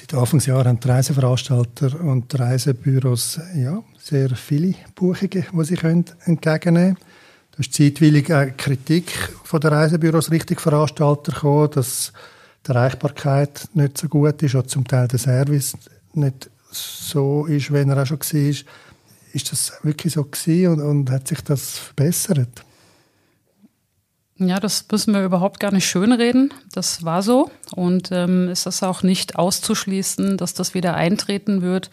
Seit 0.08 0.20
Anfangsjahr 0.20 0.64
haben 0.66 0.78
die 0.78 0.86
Reiseveranstalter 0.86 2.00
und 2.00 2.32
die 2.32 2.36
Reisebüros 2.36 3.40
ja, 3.56 3.82
sehr 3.98 4.30
viele 4.36 4.76
Buchungen, 4.94 5.44
die 5.52 5.64
sie 5.64 5.74
können 5.74 6.04
entgegennehmen 6.26 6.94
können. 6.94 7.06
Da 7.50 7.58
ist 7.58 7.74
zeitweilig 7.74 8.32
eine 8.32 8.52
Kritik 8.52 9.10
von 9.42 9.60
den 9.60 9.72
Reisebüros 9.72 10.30
richtig 10.30 10.60
Veranstalter 10.60 11.32
gekommen, 11.32 11.70
dass 11.72 12.12
die 12.64 12.70
Erreichbarkeit 12.70 13.68
nicht 13.74 13.98
so 13.98 14.06
gut 14.06 14.40
ist 14.44 14.54
oder 14.54 14.68
zum 14.68 14.86
Teil 14.86 15.08
der 15.08 15.18
Service 15.18 15.76
nicht 16.12 16.50
so 16.70 17.46
ist, 17.46 17.72
wie 17.72 17.78
er 17.78 18.00
auch 18.00 18.06
schon 18.06 18.20
war. 18.20 18.54
Ist 19.32 19.50
das 19.50 19.72
wirklich 19.82 20.12
so 20.12 20.22
gewesen 20.22 20.68
und, 20.68 20.82
und 20.82 21.10
hat 21.10 21.26
sich 21.26 21.40
das 21.40 21.78
verbessert? 21.78 22.64
Ja, 24.38 24.60
das 24.60 24.84
müssen 24.90 25.14
wir 25.14 25.24
überhaupt 25.24 25.60
gar 25.60 25.72
nicht 25.72 25.86
schönreden. 25.86 26.52
Das 26.72 27.04
war 27.04 27.22
so. 27.22 27.50
Und 27.74 28.10
ähm, 28.12 28.48
ist 28.48 28.66
das 28.66 28.82
auch 28.82 29.02
nicht 29.02 29.36
auszuschließen, 29.36 30.36
dass 30.36 30.52
das 30.52 30.74
wieder 30.74 30.94
eintreten 30.94 31.62
wird, 31.62 31.90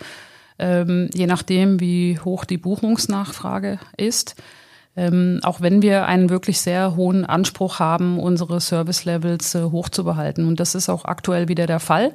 ähm, 0.60 1.10
je 1.14 1.26
nachdem, 1.26 1.80
wie 1.80 2.20
hoch 2.20 2.44
die 2.44 2.58
Buchungsnachfrage 2.58 3.80
ist. 3.96 4.36
Ähm, 4.96 5.40
auch 5.44 5.62
wenn 5.62 5.82
wir 5.82 6.06
einen 6.06 6.30
wirklich 6.30 6.60
sehr 6.60 6.96
hohen 6.96 7.26
Anspruch 7.26 7.80
haben, 7.80 8.20
unsere 8.20 8.60
Service-Levels 8.60 9.56
äh, 9.56 9.64
hochzubehalten. 9.64 10.46
Und 10.46 10.60
das 10.60 10.76
ist 10.76 10.90
auch 10.90 11.06
aktuell 11.06 11.48
wieder 11.48 11.66
der 11.66 11.80
Fall. 11.80 12.12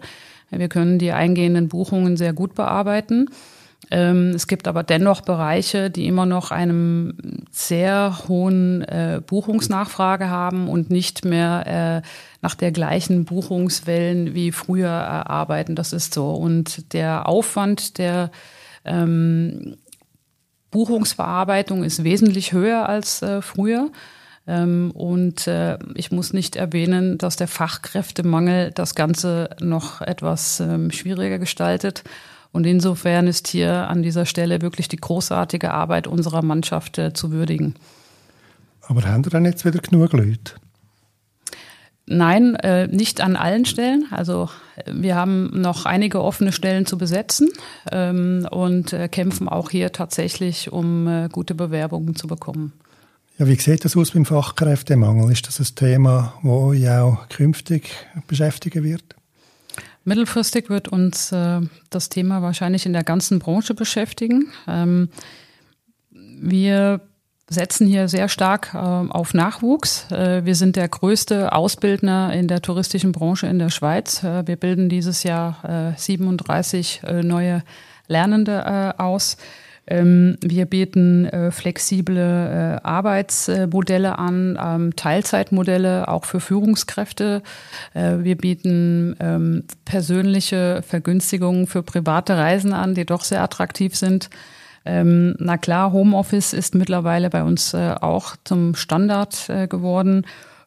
Wir 0.50 0.68
können 0.68 0.98
die 0.98 1.12
eingehenden 1.12 1.68
Buchungen 1.68 2.16
sehr 2.16 2.32
gut 2.32 2.54
bearbeiten. 2.54 3.28
Ähm, 3.90 4.32
es 4.34 4.46
gibt 4.46 4.68
aber 4.68 4.82
dennoch 4.82 5.22
Bereiche, 5.22 5.90
die 5.90 6.06
immer 6.06 6.26
noch 6.26 6.50
einem 6.50 7.14
sehr 7.50 8.18
hohen 8.28 8.82
äh, 8.82 9.22
Buchungsnachfrage 9.24 10.28
haben 10.28 10.68
und 10.68 10.90
nicht 10.90 11.24
mehr 11.24 12.02
äh, 12.04 12.08
nach 12.42 12.54
der 12.54 12.70
gleichen 12.70 13.24
Buchungswellen 13.24 14.34
wie 14.34 14.52
früher 14.52 14.90
arbeiten. 14.90 15.74
Das 15.74 15.92
ist 15.92 16.12
so. 16.12 16.32
Und 16.32 16.92
der 16.92 17.28
Aufwand 17.28 17.98
der 17.98 18.30
ähm, 18.84 19.76
Buchungsverarbeitung 20.70 21.82
ist 21.82 22.04
wesentlich 22.04 22.52
höher 22.52 22.88
als 22.88 23.22
äh, 23.22 23.40
früher. 23.40 23.90
Ähm, 24.46 24.90
und 24.90 25.50
ich 25.94 26.10
muss 26.10 26.32
nicht 26.32 26.56
erwähnen, 26.56 27.16
dass 27.16 27.36
der 27.36 27.48
Fachkräftemangel 27.48 28.70
das 28.72 28.94
Ganze 28.94 29.50
noch 29.60 30.02
etwas 30.02 30.62
schwieriger 30.90 31.38
gestaltet. 31.38 32.04
Und 32.52 32.66
insofern 32.66 33.26
ist 33.26 33.48
hier 33.48 33.88
an 33.88 34.02
dieser 34.02 34.26
Stelle 34.26 34.62
wirklich 34.62 34.88
die 34.88 34.96
großartige 34.96 35.72
Arbeit 35.72 36.06
unserer 36.06 36.42
Mannschaft 36.42 36.98
äh, 36.98 37.12
zu 37.12 37.30
würdigen. 37.30 37.74
Aber 38.82 39.02
haben 39.04 39.24
wir 39.24 39.30
dann 39.30 39.44
jetzt 39.44 39.64
wieder 39.64 39.80
genug 39.80 40.12
Leute? 40.12 40.54
Nein, 42.10 42.54
äh, 42.56 42.86
nicht 42.86 43.20
an 43.20 43.36
allen 43.36 43.66
Stellen. 43.66 44.06
Also 44.10 44.48
wir 44.90 45.14
haben 45.14 45.50
noch 45.60 45.84
einige 45.84 46.22
offene 46.22 46.52
Stellen 46.52 46.86
zu 46.86 46.96
besetzen 46.96 47.50
ähm, 47.92 48.48
und 48.50 48.94
äh, 48.94 49.08
kämpfen 49.08 49.46
auch 49.46 49.68
hier 49.68 49.92
tatsächlich, 49.92 50.72
um 50.72 51.06
äh, 51.06 51.28
gute 51.30 51.54
Bewerbungen 51.54 52.16
zu 52.16 52.26
bekommen. 52.26 52.72
Ja, 53.38 53.46
wie 53.46 53.56
sieht 53.56 53.84
das 53.84 53.94
aus 53.94 54.12
beim 54.12 54.24
Fachkräftemangel? 54.24 55.30
Ist 55.30 55.46
das 55.46 55.60
ein 55.60 55.74
Thema, 55.74 56.32
das 56.42 56.50
euch 56.50 56.88
auch 56.88 57.28
künftig 57.28 57.90
beschäftigen 58.26 58.82
wird? 58.82 59.17
Mittelfristig 60.08 60.70
wird 60.70 60.88
uns 60.88 61.32
äh, 61.32 61.60
das 61.90 62.08
Thema 62.08 62.40
wahrscheinlich 62.40 62.86
in 62.86 62.94
der 62.94 63.04
ganzen 63.04 63.38
Branche 63.38 63.74
beschäftigen. 63.74 64.50
Ähm, 64.66 65.10
wir 66.10 67.02
setzen 67.50 67.86
hier 67.86 68.08
sehr 68.08 68.30
stark 68.30 68.70
äh, 68.72 68.78
auf 68.78 69.34
Nachwuchs. 69.34 70.10
Äh, 70.10 70.46
wir 70.46 70.54
sind 70.54 70.76
der 70.76 70.88
größte 70.88 71.52
Ausbildner 71.52 72.32
in 72.32 72.48
der 72.48 72.62
touristischen 72.62 73.12
Branche 73.12 73.48
in 73.48 73.58
der 73.58 73.68
Schweiz. 73.68 74.24
Äh, 74.24 74.46
wir 74.46 74.56
bilden 74.56 74.88
dieses 74.88 75.24
Jahr 75.24 75.94
37 75.96 77.02
äh, 77.04 77.20
äh, 77.20 77.22
neue 77.22 77.62
Lernende 78.06 78.98
aus. 78.98 79.36
Ähm, 79.90 80.36
wir 80.42 80.66
bieten 80.66 81.24
äh, 81.26 81.50
flexible 81.50 82.18
äh, 82.18 82.86
Arbeitsmodelle 82.86 84.18
an, 84.18 84.58
ähm, 84.62 84.96
Teilzeitmodelle 84.96 86.08
auch 86.08 86.26
für 86.26 86.40
Führungskräfte. 86.40 87.42
Äh, 87.94 88.18
wir 88.18 88.36
bieten 88.36 89.16
ähm, 89.18 89.64
persönliche 89.86 90.82
Vergünstigungen 90.86 91.66
für 91.66 91.82
private 91.82 92.36
Reisen 92.36 92.74
an, 92.74 92.94
die 92.94 93.06
doch 93.06 93.24
sehr 93.24 93.42
attraktiv 93.42 93.96
sind. 93.96 94.30
Na 94.90 95.58
klar, 95.58 95.92
Homeoffice 95.92 96.54
ist 96.54 96.74
mittlerweile 96.74 97.28
bei 97.28 97.42
uns 97.42 97.74
auch 97.74 98.36
zum 98.44 98.74
Standard 98.74 99.50
geworden. 99.68 100.24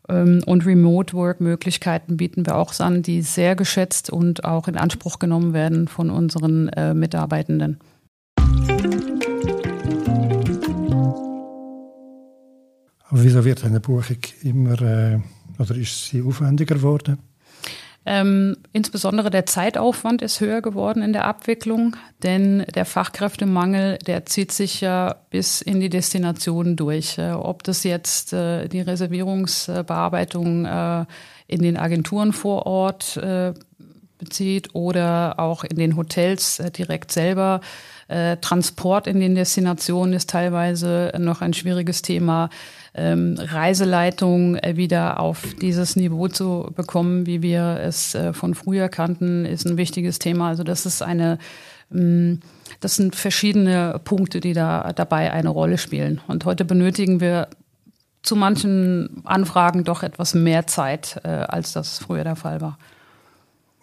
Und 0.08 0.66
Remote-Work-Möglichkeiten 0.66 2.18
bieten 2.18 2.46
wir 2.46 2.56
auch 2.56 2.78
an, 2.82 3.02
die 3.02 3.24
sehr 3.24 3.56
geschätzt 3.56 4.12
und 4.12 4.46
auch 4.46 4.68
in 4.68 4.78
Anspruch 4.78 5.18
genommen 5.18 5.54
werden 5.54 5.88
von 5.88 6.12
unseren 6.12 6.70
Mitarbeitenden. 6.94 7.80
Aber 13.12 13.24
wieso 13.24 13.44
wird 13.44 13.64
eine 13.66 13.82
Buchung 13.82 14.18
immer, 14.42 14.82
äh, 14.82 15.20
oder 15.60 15.76
ist 15.76 16.08
sie 16.08 16.22
aufwendiger 16.22 16.76
geworden? 16.76 17.20
Ähm, 18.04 18.58
insbesondere 18.72 19.30
der 19.30 19.46
Zeitaufwand 19.46 20.24
ist 20.24 20.40
höher 20.40 20.62
geworden 20.62 21.04
in 21.04 21.14
der 21.14 21.26
Abwicklung, 21.26 21.96
denn 22.24 22.66
der 22.74 22.86
Fachkräftemangel, 22.86 24.00
der 24.00 24.26
zieht 24.26 24.52
sich 24.52 24.82
ja 24.82 25.18
bis 25.30 25.62
in 25.62 25.80
die 25.80 25.90
Destination 25.90 26.78
durch. 26.78 27.20
Äh, 27.20 27.32
ob 27.32 27.64
das 27.64 27.84
jetzt 27.84 28.34
äh, 28.34 28.68
die 28.70 28.82
Reservierungsbearbeitung 28.82 30.66
äh, 30.66 31.06
in 31.48 31.62
den 31.62 31.78
Agenturen 31.78 32.34
vor 32.34 32.66
Ort 32.66 33.18
äh, 33.18 33.54
bezieht 34.18 34.74
oder 34.74 35.38
auch 35.38 35.64
in 35.64 35.76
den 35.78 35.98
Hotels 35.98 36.60
äh, 36.60 36.72
direkt 36.72 37.12
selber. 37.12 37.60
Äh, 38.08 38.38
Transport 38.38 39.06
in 39.08 39.20
den 39.20 39.36
Destinationen 39.36 40.14
ist 40.14 40.30
teilweise 40.30 41.12
noch 41.18 41.42
ein 41.42 41.54
schwieriges 41.54 42.02
Thema. 42.02 42.50
Ähm, 42.94 43.36
Reiseleitung 43.40 44.56
äh, 44.58 44.76
wieder 44.76 45.20
auf 45.20 45.54
dieses 45.62 45.96
Niveau 45.96 46.28
zu 46.28 46.72
bekommen, 46.76 47.26
wie 47.26 47.42
wir 47.42 47.80
es 47.82 48.16
äh, 48.16 48.34
von 48.34 48.54
früher 48.54 48.90
kannten, 48.90 49.46
ist 49.46 49.66
ein 49.66 49.78
wichtiges 49.78 50.20
Thema. 50.20 50.50
Also 50.50 50.64
das 50.64 50.86
ist 50.86 51.02
eine 51.02 51.38
ähm, 51.94 52.42
das 52.80 52.96
sind 52.96 53.16
verschiedene 53.16 54.00
Punkte, 54.04 54.40
die 54.40 54.54
da 54.54 54.94
dabei 54.94 55.32
eine 55.32 55.50
Rolle 55.50 55.78
spielen. 55.78 56.22
Und 56.28 56.46
heute 56.46 56.66
benötigen 56.66 57.20
wir 57.20 57.48
zu 58.24 58.36
manchen 58.36 59.22
Anfragen 59.26 59.84
doch 59.84 60.04
etwas 60.04 60.34
mehr 60.34 60.68
Zeit, 60.68 61.20
äh, 61.24 61.28
als 61.28 61.74
das 61.74 62.00
früher 62.00 62.24
der 62.24 62.36
Fall 62.36 62.62
war. 62.62 62.78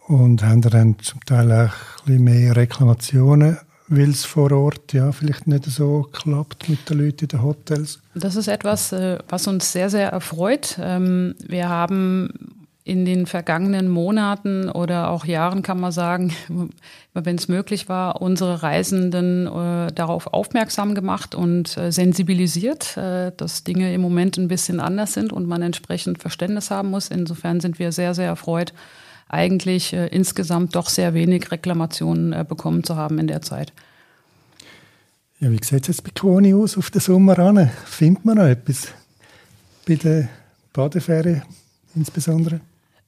Und 0.06 0.42
haben 0.42 0.62
dann 0.62 0.98
zum 1.00 1.24
Teil 1.24 1.52
auch 1.52 1.56
ein 1.56 1.70
bisschen 2.06 2.24
mehr 2.24 2.56
Reklamationen, 2.56 3.58
weil 3.88 4.11
es 4.11 4.25
vor 4.25 4.52
Ort 4.52 4.92
ja 4.92 5.12
vielleicht 5.12 5.47
nicht 5.47 5.64
so 5.64 6.09
klappt 6.12 6.68
mit 6.68 6.88
den 6.88 6.99
Leuten 6.99 7.25
in 7.25 7.28
den 7.28 7.42
Hotels? 7.42 8.00
Das 8.14 8.37
ist 8.37 8.49
etwas, 8.49 8.92
äh, 8.92 9.18
was 9.28 9.47
uns 9.47 9.73
sehr, 9.73 9.90
sehr 9.90 10.11
erfreut. 10.11 10.78
Ähm, 10.80 11.35
wir 11.47 11.68
haben 11.68 12.57
in 12.85 13.04
den 13.04 13.26
vergangenen 13.26 13.88
Monaten 13.88 14.71
oder 14.71 15.11
auch 15.11 15.26
Jahren, 15.26 15.62
kann 15.62 15.78
man 15.78 15.92
sagen, 15.92 16.33
wenn 17.14 17.37
es 17.37 17.49
möglich 17.49 17.88
war, 17.88 18.23
unsere 18.23 18.62
Reisenden 18.62 19.47
äh, 19.47 19.92
darauf 19.92 20.28
aufmerksam 20.28 20.95
gemacht 20.95 21.35
und 21.35 21.76
äh, 21.76 21.92
sensibilisiert, 21.92 22.97
dass 22.97 23.64
Dinge 23.64 23.92
im 23.92 24.00
Moment 24.00 24.38
ein 24.38 24.49
bisschen 24.49 24.80
anders 24.80 25.12
sind 25.12 25.33
und 25.33 25.47
man 25.47 25.61
entsprechend 25.61 26.18
Verständnis 26.18 26.71
haben 26.71 26.90
muss. 26.90 27.09
Insofern 27.09 27.61
sind 27.61 27.78
wir 27.78 27.92
sehr, 27.92 28.14
sehr 28.14 28.26
erfreut, 28.26 28.73
eigentlich 29.28 29.92
äh, 29.92 30.06
insgesamt 30.08 30.75
doch 30.75 30.88
sehr 30.88 31.14
wenig 31.14 31.50
Reklamationen 31.50 32.32
äh, 32.32 32.44
bekommen 32.49 32.85
zu 32.85 32.97
haben 32.97 33.18
in 33.18 33.26
der 33.26 33.42
Zeit. 33.42 33.73
Ja, 35.40 35.50
wie 35.50 35.61
sieht 35.62 35.82
es 35.82 35.88
jetzt 35.88 36.04
bei 36.04 36.11
Quoni 36.14 36.52
aus 36.54 36.76
auf 36.76 36.90
den 36.90 37.00
Sommer 37.00 37.38
an? 37.38 37.70
Findet 37.85 38.25
man 38.25 38.38
noch 38.38 38.44
etwas 38.44 38.88
bei 39.87 39.94
der 39.94 40.28
Badeferien 40.73 41.42
insbesondere? 41.94 42.61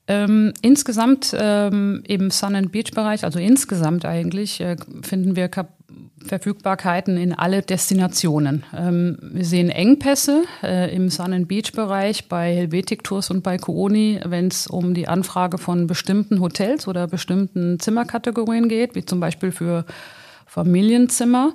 Ähm, 0.06 0.52
insgesamt 0.62 1.34
ähm, 1.38 2.02
im 2.06 2.30
Sun 2.30 2.56
and 2.56 2.72
Beach 2.72 2.90
Bereich, 2.92 3.24
also 3.24 3.38
insgesamt 3.38 4.04
eigentlich, 4.04 4.60
äh, 4.60 4.76
finden 5.02 5.36
wir 5.36 5.48
Kap 5.48 5.68
Verfügbarkeiten 6.26 7.16
in 7.16 7.32
alle 7.32 7.62
Destinationen. 7.62 8.64
Ähm, 8.76 9.18
wir 9.20 9.44
sehen 9.44 9.70
Engpässe 9.70 10.44
äh, 10.62 10.94
im 10.94 11.08
Sun 11.08 11.32
and 11.32 11.48
Beach 11.48 11.72
Bereich 11.72 12.28
bei 12.28 12.54
Helvetic 12.54 13.04
Tours 13.04 13.30
und 13.30 13.42
bei 13.42 13.56
Kooni, 13.56 14.20
wenn 14.24 14.48
es 14.48 14.66
um 14.66 14.94
die 14.94 15.08
Anfrage 15.08 15.58
von 15.58 15.86
bestimmten 15.86 16.40
Hotels 16.40 16.86
oder 16.86 17.06
bestimmten 17.06 17.80
Zimmerkategorien 17.80 18.68
geht, 18.68 18.94
wie 18.94 19.04
zum 19.04 19.20
Beispiel 19.20 19.50
für 19.50 19.86
Familienzimmer. 20.46 21.54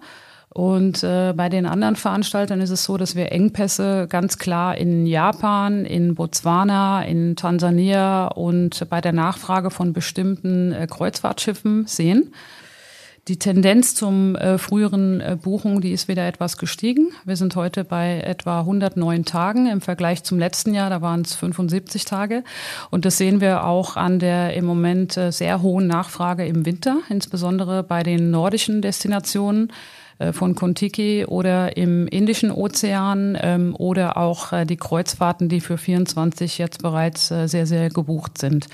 Und 0.50 1.04
äh, 1.04 1.34
bei 1.36 1.50
den 1.50 1.66
anderen 1.66 1.98
Veranstaltern 1.98 2.62
ist 2.62 2.70
es 2.70 2.86
so, 2.86 2.96
dass 2.96 3.14
wir 3.14 3.34
Engpässe 3.34 4.08
ganz 4.10 4.38
klar 4.38 4.78
in 4.78 5.06
Japan, 5.06 5.84
in 5.84 6.16
Botswana, 6.16 7.04
in 7.04 7.36
Tansania 7.36 8.28
und 8.28 8.90
bei 8.90 9.02
der 9.02 9.12
Nachfrage 9.12 9.70
von 9.70 9.92
bestimmten 9.92 10.72
äh, 10.72 10.88
Kreuzfahrtschiffen 10.90 11.88
sehen. 11.88 12.32
Die 13.28 13.40
Tendenz 13.40 13.96
zum 13.96 14.36
äh, 14.36 14.60
früheren 14.60 15.20
äh, 15.20 15.36
Buchung, 15.42 15.82
die 15.82 15.94
ist 15.94 16.08
wieder 16.08 16.28
etwas 16.28 16.58
gestiegen. 16.58 17.08
Wir 17.24 17.36
sind 17.38 17.56
heute 17.56 17.84
bei 17.84 18.22
etwa 18.22 18.60
109 18.60 19.26
Tagen 19.26 19.66
im 19.66 19.82
Vergleich 19.82 20.24
zum 20.24 20.38
letzten 20.38 20.76
Jahr, 20.76 20.92
da 20.92 21.02
waren 21.02 21.22
es 21.22 21.34
75 21.34 22.06
Tage. 22.06 22.44
Und 22.92 23.04
das 23.04 23.18
sehen 23.18 23.42
wir 23.42 23.64
auch 23.64 23.98
an 23.98 24.20
der 24.20 24.54
im 24.54 24.66
Moment 24.66 25.18
äh, 25.18 25.32
sehr 25.32 25.64
hohen 25.64 25.88
Nachfrage 25.88 26.46
im 26.46 26.68
Winter, 26.68 27.00
insbesondere 27.10 27.82
bei 27.82 28.04
den 28.04 28.30
nordischen 28.30 28.84
Destinationen 28.84 29.74
äh, 30.20 30.32
von 30.32 30.54
Kontiki 30.54 31.26
oder 31.26 31.78
im 31.78 32.08
Indischen 32.08 32.52
Ozean 32.52 33.36
ähm, 33.42 33.76
oder 33.76 34.18
auch 34.18 34.54
äh, 34.54 34.66
die 34.66 34.78
Kreuzfahrten, 34.78 35.50
die 35.50 35.62
für 35.62 35.80
24 35.80 36.60
jetzt 36.60 36.84
bereits 36.84 37.32
äh, 37.32 37.48
sehr, 37.48 37.66
sehr 37.66 37.90
gebucht 37.90 38.38
sind. 38.38 38.68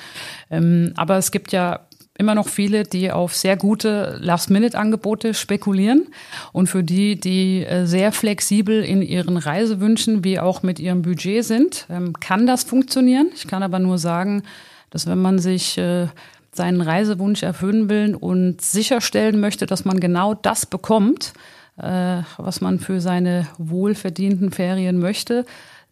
Ähm, 0.49 0.91
aber 0.97 1.15
es 1.15 1.31
gibt 1.31 1.53
ja 1.53 1.79
immer 2.17 2.35
noch 2.35 2.47
viele, 2.47 2.83
die 2.83 3.11
auf 3.11 3.35
sehr 3.35 3.57
gute 3.57 4.17
Last-Minute-Angebote 4.19 5.33
spekulieren 5.33 6.07
und 6.51 6.67
für 6.67 6.83
die, 6.83 7.19
die 7.19 7.65
äh, 7.65 7.85
sehr 7.85 8.11
flexibel 8.11 8.83
in 8.83 9.01
ihren 9.01 9.37
Reisewünschen 9.37 10.23
wie 10.23 10.39
auch 10.39 10.61
mit 10.61 10.79
ihrem 10.79 11.01
Budget 11.01 11.43
sind, 11.43 11.87
ähm, 11.89 12.13
kann 12.19 12.45
das 12.45 12.63
funktionieren. 12.63 13.31
Ich 13.35 13.47
kann 13.47 13.63
aber 13.63 13.79
nur 13.79 13.97
sagen, 13.97 14.43
dass 14.89 15.07
wenn 15.07 15.21
man 15.21 15.39
sich 15.39 15.77
äh, 15.77 16.07
seinen 16.51 16.81
Reisewunsch 16.81 17.43
erfüllen 17.43 17.89
will 17.89 18.15
und 18.15 18.61
sicherstellen 18.61 19.39
möchte, 19.39 19.65
dass 19.65 19.85
man 19.85 19.99
genau 19.99 20.33
das 20.33 20.65
bekommt, 20.65 21.33
äh, 21.77 22.21
was 22.37 22.61
man 22.61 22.79
für 22.79 22.99
seine 22.99 23.47
wohlverdienten 23.57 24.51
Ferien 24.51 24.99
möchte, 24.99 25.45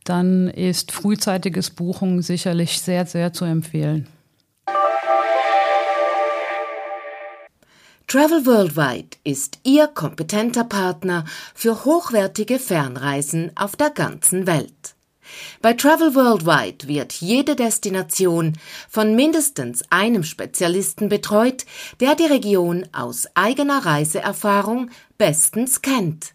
dann 0.03 0.49
ist 0.49 0.91
frühzeitiges 0.91 1.69
Buchen 1.69 2.21
sicherlich 2.21 2.81
sehr, 2.81 3.05
sehr 3.05 3.31
zu 3.31 3.45
empfehlen. 3.45 4.07
Travel 8.09 8.47
Worldwide 8.47 9.17
ist 9.23 9.59
Ihr 9.63 9.85
kompetenter 9.85 10.63
Partner 10.63 11.25
für 11.53 11.85
hochwertige 11.85 12.57
Fernreisen 12.57 13.51
auf 13.55 13.75
der 13.75 13.91
ganzen 13.91 14.47
Welt. 14.47 14.95
Bei 15.61 15.73
Travel 15.73 16.15
Worldwide 16.15 16.87
wird 16.87 17.13
jede 17.13 17.55
Destination 17.55 18.53
von 18.89 19.15
mindestens 19.15 19.83
einem 19.91 20.23
Spezialisten 20.23 21.07
betreut, 21.07 21.67
der 21.99 22.15
die 22.15 22.25
Region 22.25 22.87
aus 22.93 23.27
eigener 23.35 23.85
Reiseerfahrung 23.85 24.89
bestens 25.19 25.83
kennt. 25.83 26.33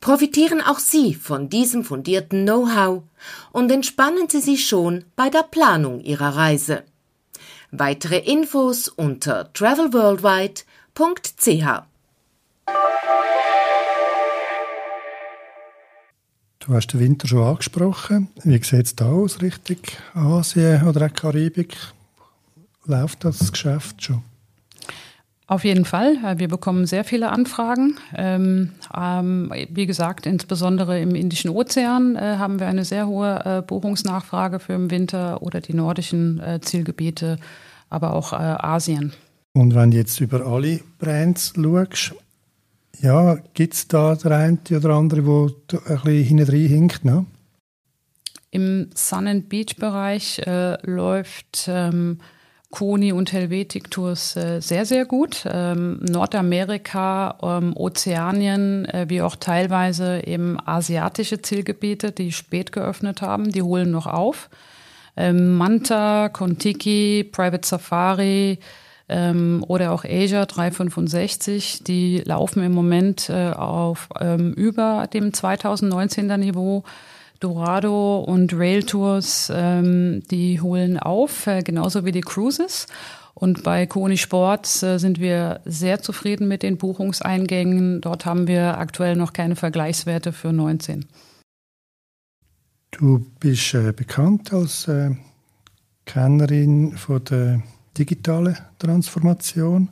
Profitieren 0.00 0.60
auch 0.60 0.80
Sie 0.80 1.14
von 1.14 1.48
diesem 1.48 1.82
fundierten 1.82 2.44
Know-how 2.44 3.04
und 3.52 3.70
entspannen 3.70 4.28
Sie 4.28 4.40
sich 4.40 4.66
schon 4.66 5.06
bei 5.16 5.30
der 5.30 5.44
Planung 5.44 6.02
Ihrer 6.02 6.36
Reise. 6.36 6.84
Weitere 7.70 8.18
Infos 8.18 8.88
unter 8.88 9.50
travelworldwide.ch. 10.94 11.84
Du 16.60 16.72
hast 16.72 16.86
den 16.88 17.00
Winter 17.00 17.28
schon 17.28 17.42
angesprochen. 17.42 18.28
Wie 18.42 18.62
sieht 18.62 18.86
es 18.86 18.96
da 18.96 19.06
aus, 19.06 19.42
Richtung 19.42 19.76
Asien 20.14 20.86
oder 20.88 21.06
auch 21.06 21.12
Karibik? 21.12 21.76
Läuft 22.86 23.24
das 23.24 23.52
Geschäft 23.52 24.02
schon? 24.02 24.22
Auf 25.46 25.64
jeden 25.64 25.84
Fall. 25.84 26.38
Wir 26.38 26.48
bekommen 26.48 26.86
sehr 26.86 27.04
viele 27.04 27.30
Anfragen. 27.30 27.98
Ähm, 28.16 28.72
ähm, 28.96 29.52
wie 29.68 29.84
gesagt, 29.84 30.24
insbesondere 30.24 30.98
im 31.00 31.14
Indischen 31.14 31.50
Ozean 31.50 32.16
äh, 32.16 32.36
haben 32.38 32.58
wir 32.60 32.66
eine 32.66 32.86
sehr 32.86 33.06
hohe 33.06 33.42
äh, 33.44 33.60
Buchungsnachfrage 33.60 34.58
für 34.58 34.72
im 34.72 34.90
Winter 34.90 35.42
oder 35.42 35.60
die 35.60 35.74
nordischen 35.74 36.40
äh, 36.40 36.60
Zielgebiete, 36.62 37.36
aber 37.90 38.14
auch 38.14 38.32
äh, 38.32 38.36
Asien. 38.36 39.12
Und 39.56 39.74
wenn 39.76 39.92
du 39.92 39.96
jetzt 39.96 40.20
über 40.20 40.44
alle 40.44 40.80
Brands 40.98 41.52
schaust, 41.54 42.14
ja, 43.00 43.36
gibt 43.54 43.74
es 43.74 43.86
da 43.86 44.16
der 44.16 44.32
eine 44.32 44.58
oder 44.70 44.90
andere, 44.90 45.54
der 45.70 45.80
ein 45.86 46.00
bisschen 46.02 46.38
hinten 46.38 46.52
hinkt? 46.52 47.04
Ne? 47.04 47.24
Im 48.50 48.90
Sun 48.94 49.28
and 49.28 49.48
Beach 49.48 49.76
Bereich 49.76 50.40
äh, 50.40 50.76
läuft 50.84 51.66
ähm, 51.68 52.18
Koni 52.70 53.12
und 53.12 53.32
Helvetic 53.32 53.92
Tours 53.92 54.34
äh, 54.36 54.60
sehr, 54.60 54.86
sehr 54.86 55.04
gut. 55.04 55.44
Ähm, 55.48 56.00
Nordamerika, 56.00 57.38
ähm, 57.40 57.76
Ozeanien, 57.76 58.86
äh, 58.86 59.06
wie 59.08 59.22
auch 59.22 59.36
teilweise 59.36 60.26
eben 60.26 60.58
asiatische 60.66 61.40
Zielgebiete, 61.42 62.10
die 62.10 62.32
spät 62.32 62.72
geöffnet 62.72 63.22
haben, 63.22 63.52
die 63.52 63.62
holen 63.62 63.92
noch 63.92 64.08
auf. 64.08 64.50
Ähm, 65.16 65.56
Manta, 65.56 66.28
Kontiki, 66.28 67.22
Private 67.22 67.68
Safari 67.68 68.58
ähm, 69.08 69.64
oder 69.68 69.92
auch 69.92 70.04
Asia 70.04 70.46
365, 70.46 71.84
die 71.84 72.18
laufen 72.24 72.62
im 72.62 72.72
Moment 72.72 73.28
äh, 73.28 73.50
auf 73.50 74.08
ähm, 74.20 74.52
über 74.52 75.08
dem 75.12 75.30
2019er 75.30 76.36
Niveau. 76.36 76.84
Dorado 77.40 78.20
und 78.20 78.54
Rail 78.54 78.84
Tours, 78.84 79.52
ähm, 79.54 80.22
die 80.30 80.62
holen 80.62 80.98
auf, 80.98 81.46
äh, 81.46 81.62
genauso 81.62 82.06
wie 82.06 82.12
die 82.12 82.22
Cruises. 82.22 82.86
Und 83.34 83.64
bei 83.64 83.86
Koni 83.86 84.16
Sports 84.16 84.82
äh, 84.82 84.98
sind 84.98 85.20
wir 85.20 85.60
sehr 85.64 86.00
zufrieden 86.00 86.48
mit 86.48 86.62
den 86.62 86.78
Buchungseingängen. 86.78 88.00
Dort 88.00 88.24
haben 88.24 88.46
wir 88.46 88.78
aktuell 88.78 89.16
noch 89.16 89.32
keine 89.32 89.56
Vergleichswerte 89.56 90.32
für 90.32 90.52
19. 90.52 91.04
Du 92.92 93.26
bist 93.40 93.74
äh, 93.74 93.92
bekannt 93.92 94.52
als 94.52 94.86
äh, 94.86 95.10
Kennerin 96.06 96.96
von 96.96 97.24
der 97.24 97.62
digitalen 97.96 98.56
Transformation, 98.78 99.90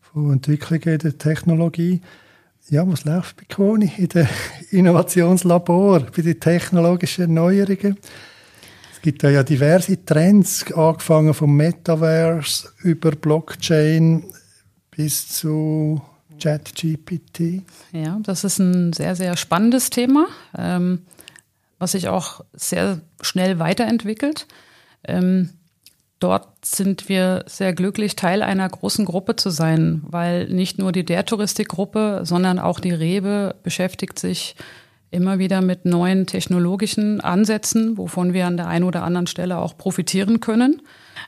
von 0.00 0.32
Entwicklungen 0.32 0.94
in 0.94 0.98
der 0.98 1.18
Technologie. 1.18 2.00
Ja, 2.70 2.86
was 2.86 3.04
läuft 3.04 3.36
bei 3.36 3.44
Koni 3.54 3.90
in 3.96 4.08
den 4.08 4.28
Innovationslabor, 4.70 6.00
bei 6.00 6.22
den 6.22 6.38
technologischen 6.38 7.22
Erneuerungen? 7.22 7.96
Es 8.92 9.02
gibt 9.02 9.22
ja 9.22 9.42
diverse 9.42 10.04
Trends, 10.04 10.70
angefangen 10.72 11.32
vom 11.32 11.56
Metaverse 11.56 12.68
über 12.82 13.12
Blockchain 13.12 14.24
bis 14.90 15.28
zu 15.28 16.02
ChatGPT. 16.40 17.62
Ja, 17.92 18.18
das 18.22 18.44
ist 18.44 18.58
ein 18.58 18.92
sehr, 18.92 19.14
sehr 19.16 19.36
spannendes 19.36 19.90
Thema, 19.90 20.26
ähm, 20.56 21.02
was 21.78 21.92
sich 21.92 22.08
auch 22.08 22.44
sehr 22.52 23.00
schnell 23.20 23.58
weiterentwickelt. 23.60 24.46
Ähm, 25.04 25.50
Dort 26.20 26.64
sind 26.64 27.08
wir 27.08 27.44
sehr 27.46 27.72
glücklich, 27.72 28.16
Teil 28.16 28.42
einer 28.42 28.68
großen 28.68 29.04
Gruppe 29.04 29.36
zu 29.36 29.50
sein, 29.50 30.02
weil 30.04 30.48
nicht 30.48 30.78
nur 30.78 30.90
die 30.90 31.04
der 31.04 31.24
Touristikgruppe, 31.24 32.22
sondern 32.24 32.58
auch 32.58 32.80
die 32.80 32.92
Rewe 32.92 33.54
beschäftigt 33.62 34.18
sich 34.18 34.56
immer 35.10 35.38
wieder 35.38 35.60
mit 35.60 35.84
neuen 35.84 36.26
technologischen 36.26 37.20
Ansätzen, 37.20 37.96
wovon 37.96 38.32
wir 38.32 38.46
an 38.46 38.56
der 38.56 38.66
einen 38.66 38.84
oder 38.84 39.04
anderen 39.04 39.26
Stelle 39.26 39.58
auch 39.58 39.78
profitieren 39.78 40.40
können. 40.40 40.82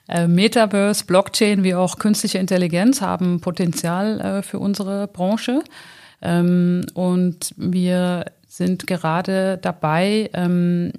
Äh, 0.09 0.27
Metaverse, 0.27 1.05
Blockchain 1.07 1.63
wie 1.63 1.75
auch 1.75 1.99
künstliche 1.99 2.39
Intelligenz 2.39 3.01
haben 3.01 3.41
Potenzial 3.41 4.21
äh, 4.21 4.43
für 4.43 4.59
unsere 4.59 5.07
Branche. 5.07 5.63
Ähm, 6.21 6.85
und 6.95 7.55
wir 7.57 8.27
sind 8.47 8.87
gerade 8.87 9.59
dabei, 9.59 10.29
ähm, 10.35 10.93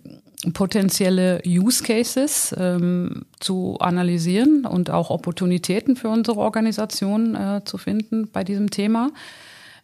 potenzielle 0.53 1.41
Use 1.45 1.83
Cases 1.83 2.55
ähm, 2.57 3.25
zu 3.39 3.77
analysieren 3.79 4.65
und 4.65 4.89
auch 4.89 5.09
Opportunitäten 5.09 5.95
für 5.95 6.09
unsere 6.09 6.39
Organisation 6.39 7.35
äh, 7.35 7.61
zu 7.63 7.77
finden 7.77 8.29
bei 8.31 8.43
diesem 8.43 8.71
Thema. 8.71 9.11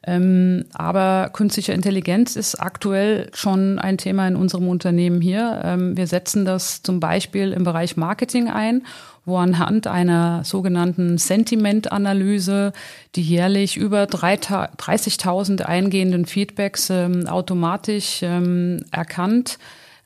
Ähm, 0.04 0.65
aber 0.74 1.32
künstliche 1.34 1.74
Intelligenz 1.74 2.36
ist 2.36 2.56
aktuell 2.56 3.30
schon 3.34 3.78
ein 3.78 3.98
Thema 3.98 4.28
in 4.28 4.36
unserem 4.36 4.70
Unternehmen 4.70 5.22
hier. 5.22 5.62
Ähm, 5.63 5.98
wir 5.98 6.08
setzen 6.08 6.46
das 6.46 6.82
zum 6.82 7.00
Beispiel 7.00 7.52
im 7.52 7.63
Bereich 7.63 7.98
Marketing 7.98 8.50
ein, 8.50 8.84
wo 9.26 9.38
anhand 9.38 9.86
einer 9.86 10.43
sogenannten 10.46 11.17
Sentiment-Analyse, 11.17 12.72
die 13.15 13.22
jährlich 13.22 13.76
über 13.76 14.04
30.000 14.04 15.63
eingehenden 15.63 16.26
Feedbacks 16.26 16.89
ähm, 16.89 17.28
automatisch 17.28 18.22
ähm, 18.24 18.86
erkannt, 18.91 19.58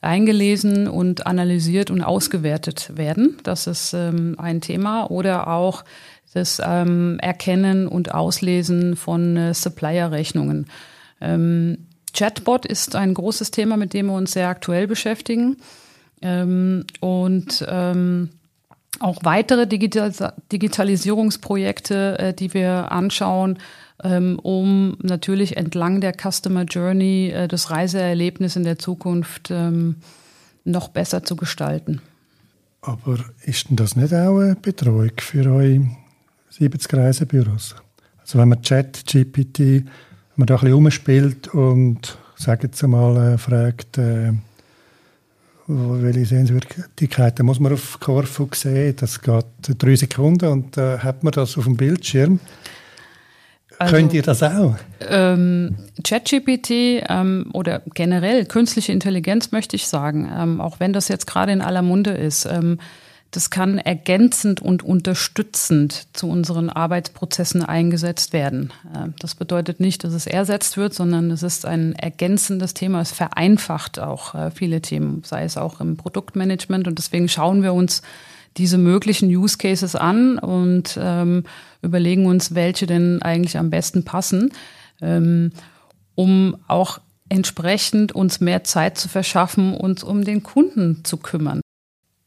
eingelesen 0.02 0.88
und 0.88 1.26
analysiert 1.26 1.90
und 1.90 2.02
ausgewertet 2.02 2.92
werden. 2.96 3.38
Das 3.44 3.66
ist 3.66 3.94
ähm, 3.94 4.34
ein 4.38 4.60
Thema. 4.60 5.10
Oder 5.10 5.48
auch 5.48 5.84
das 6.34 6.60
ähm, 6.64 7.18
Erkennen 7.20 7.86
und 7.86 8.12
Auslesen 8.12 8.96
von 8.96 9.36
äh, 9.36 9.54
Supplier-Rechnungen. 9.54 10.66
Ähm, 11.20 11.86
Chatbot 12.14 12.66
ist 12.66 12.96
ein 12.96 13.14
großes 13.14 13.50
Thema, 13.52 13.76
mit 13.76 13.94
dem 13.94 14.06
wir 14.06 14.14
uns 14.14 14.32
sehr 14.32 14.48
aktuell 14.48 14.86
beschäftigen. 14.86 15.56
Ähm, 16.20 16.84
und 17.00 17.64
ähm, 17.68 18.30
auch 18.98 19.20
weitere 19.22 19.66
Digital 19.66 20.12
Digitalisierungsprojekte, 20.50 22.18
äh, 22.18 22.34
die 22.34 22.54
wir 22.54 22.92
anschauen, 22.92 23.58
um 23.98 24.96
natürlich 25.02 25.56
entlang 25.56 26.00
der 26.00 26.12
Customer 26.12 26.64
Journey 26.64 27.30
äh, 27.30 27.48
das 27.48 27.70
Reiseerlebnis 27.70 28.56
in 28.56 28.64
der 28.64 28.78
Zukunft 28.78 29.50
ähm, 29.50 29.96
noch 30.64 30.88
besser 30.88 31.22
zu 31.24 31.36
gestalten. 31.36 32.00
Aber 32.80 33.18
ist 33.44 33.68
denn 33.68 33.76
das 33.76 33.94
nicht 33.94 34.12
auch 34.12 34.40
eine 34.40 34.56
Betreuung 34.56 35.12
für 35.18 35.46
eure 35.46 35.86
70 36.50 36.94
Reisebüros? 36.94 37.76
Also 38.20 38.38
wenn 38.38 38.48
man 38.48 38.62
Chat, 38.62 39.04
GPT, 39.06 39.58
wenn 39.58 39.86
man 40.36 40.46
da 40.46 40.54
ein 40.54 40.60
bisschen 40.60 40.74
umspielt 40.74 41.48
und, 41.54 42.18
sagen 42.36 42.70
Sie 42.72 42.88
mal, 42.88 43.34
äh, 43.34 43.38
fragt, 43.38 43.98
äh, 43.98 44.32
welche 45.68 46.26
Sehenswürdigkeiten 46.26 47.46
muss 47.46 47.60
man 47.60 47.72
auf 47.72 47.98
Corfu 48.00 48.48
sehen, 48.52 48.96
das 48.96 49.20
geht 49.20 49.46
drei 49.78 49.94
Sekunden 49.94 50.48
und 50.48 50.76
äh, 50.76 50.98
hat 50.98 51.22
man 51.22 51.32
das 51.32 51.56
auf 51.56 51.64
dem 51.64 51.76
Bildschirm. 51.76 52.40
Also, 53.78 53.94
Könnt 53.94 54.12
ihr 54.12 54.22
das 54.22 54.42
auch? 54.42 54.76
Ähm, 55.00 55.76
ChatGPT 56.04 57.04
ähm, 57.08 57.50
oder 57.52 57.82
generell 57.94 58.44
künstliche 58.44 58.92
Intelligenz 58.92 59.52
möchte 59.52 59.76
ich 59.76 59.86
sagen, 59.86 60.30
ähm, 60.34 60.60
auch 60.60 60.80
wenn 60.80 60.92
das 60.92 61.08
jetzt 61.08 61.26
gerade 61.26 61.52
in 61.52 61.60
aller 61.60 61.82
Munde 61.82 62.12
ist, 62.12 62.46
ähm, 62.46 62.78
das 63.32 63.48
kann 63.48 63.78
ergänzend 63.78 64.60
und 64.60 64.82
unterstützend 64.82 66.06
zu 66.12 66.28
unseren 66.28 66.68
Arbeitsprozessen 66.68 67.64
eingesetzt 67.64 68.34
werden. 68.34 68.72
Äh, 68.94 69.08
das 69.18 69.34
bedeutet 69.34 69.80
nicht, 69.80 70.04
dass 70.04 70.12
es 70.12 70.26
ersetzt 70.26 70.76
wird, 70.76 70.92
sondern 70.92 71.30
es 71.30 71.42
ist 71.42 71.64
ein 71.64 71.94
ergänzendes 71.94 72.74
Thema. 72.74 73.00
Es 73.00 73.10
vereinfacht 73.10 73.98
auch 73.98 74.34
äh, 74.34 74.50
viele 74.50 74.82
Themen, 74.82 75.22
sei 75.24 75.44
es 75.44 75.56
auch 75.56 75.80
im 75.80 75.96
Produktmanagement. 75.96 76.86
Und 76.86 76.98
deswegen 76.98 77.28
schauen 77.28 77.62
wir 77.62 77.72
uns 77.72 78.02
diese 78.58 78.76
möglichen 78.76 79.34
Use 79.34 79.56
Cases 79.56 79.96
an 79.96 80.38
und 80.38 80.98
ähm, 81.00 81.44
überlegen 81.82 82.26
uns, 82.26 82.54
welche 82.54 82.86
denn 82.86 83.20
eigentlich 83.22 83.58
am 83.58 83.70
besten 83.70 84.04
passen, 84.04 84.52
ähm, 85.00 85.52
um 86.14 86.56
auch 86.68 87.00
entsprechend 87.28 88.12
uns 88.12 88.40
mehr 88.40 88.64
Zeit 88.64 88.98
zu 88.98 89.08
verschaffen, 89.08 89.74
uns 89.74 90.02
um 90.04 90.24
den 90.24 90.42
Kunden 90.42 91.04
zu 91.04 91.16
kümmern. 91.16 91.60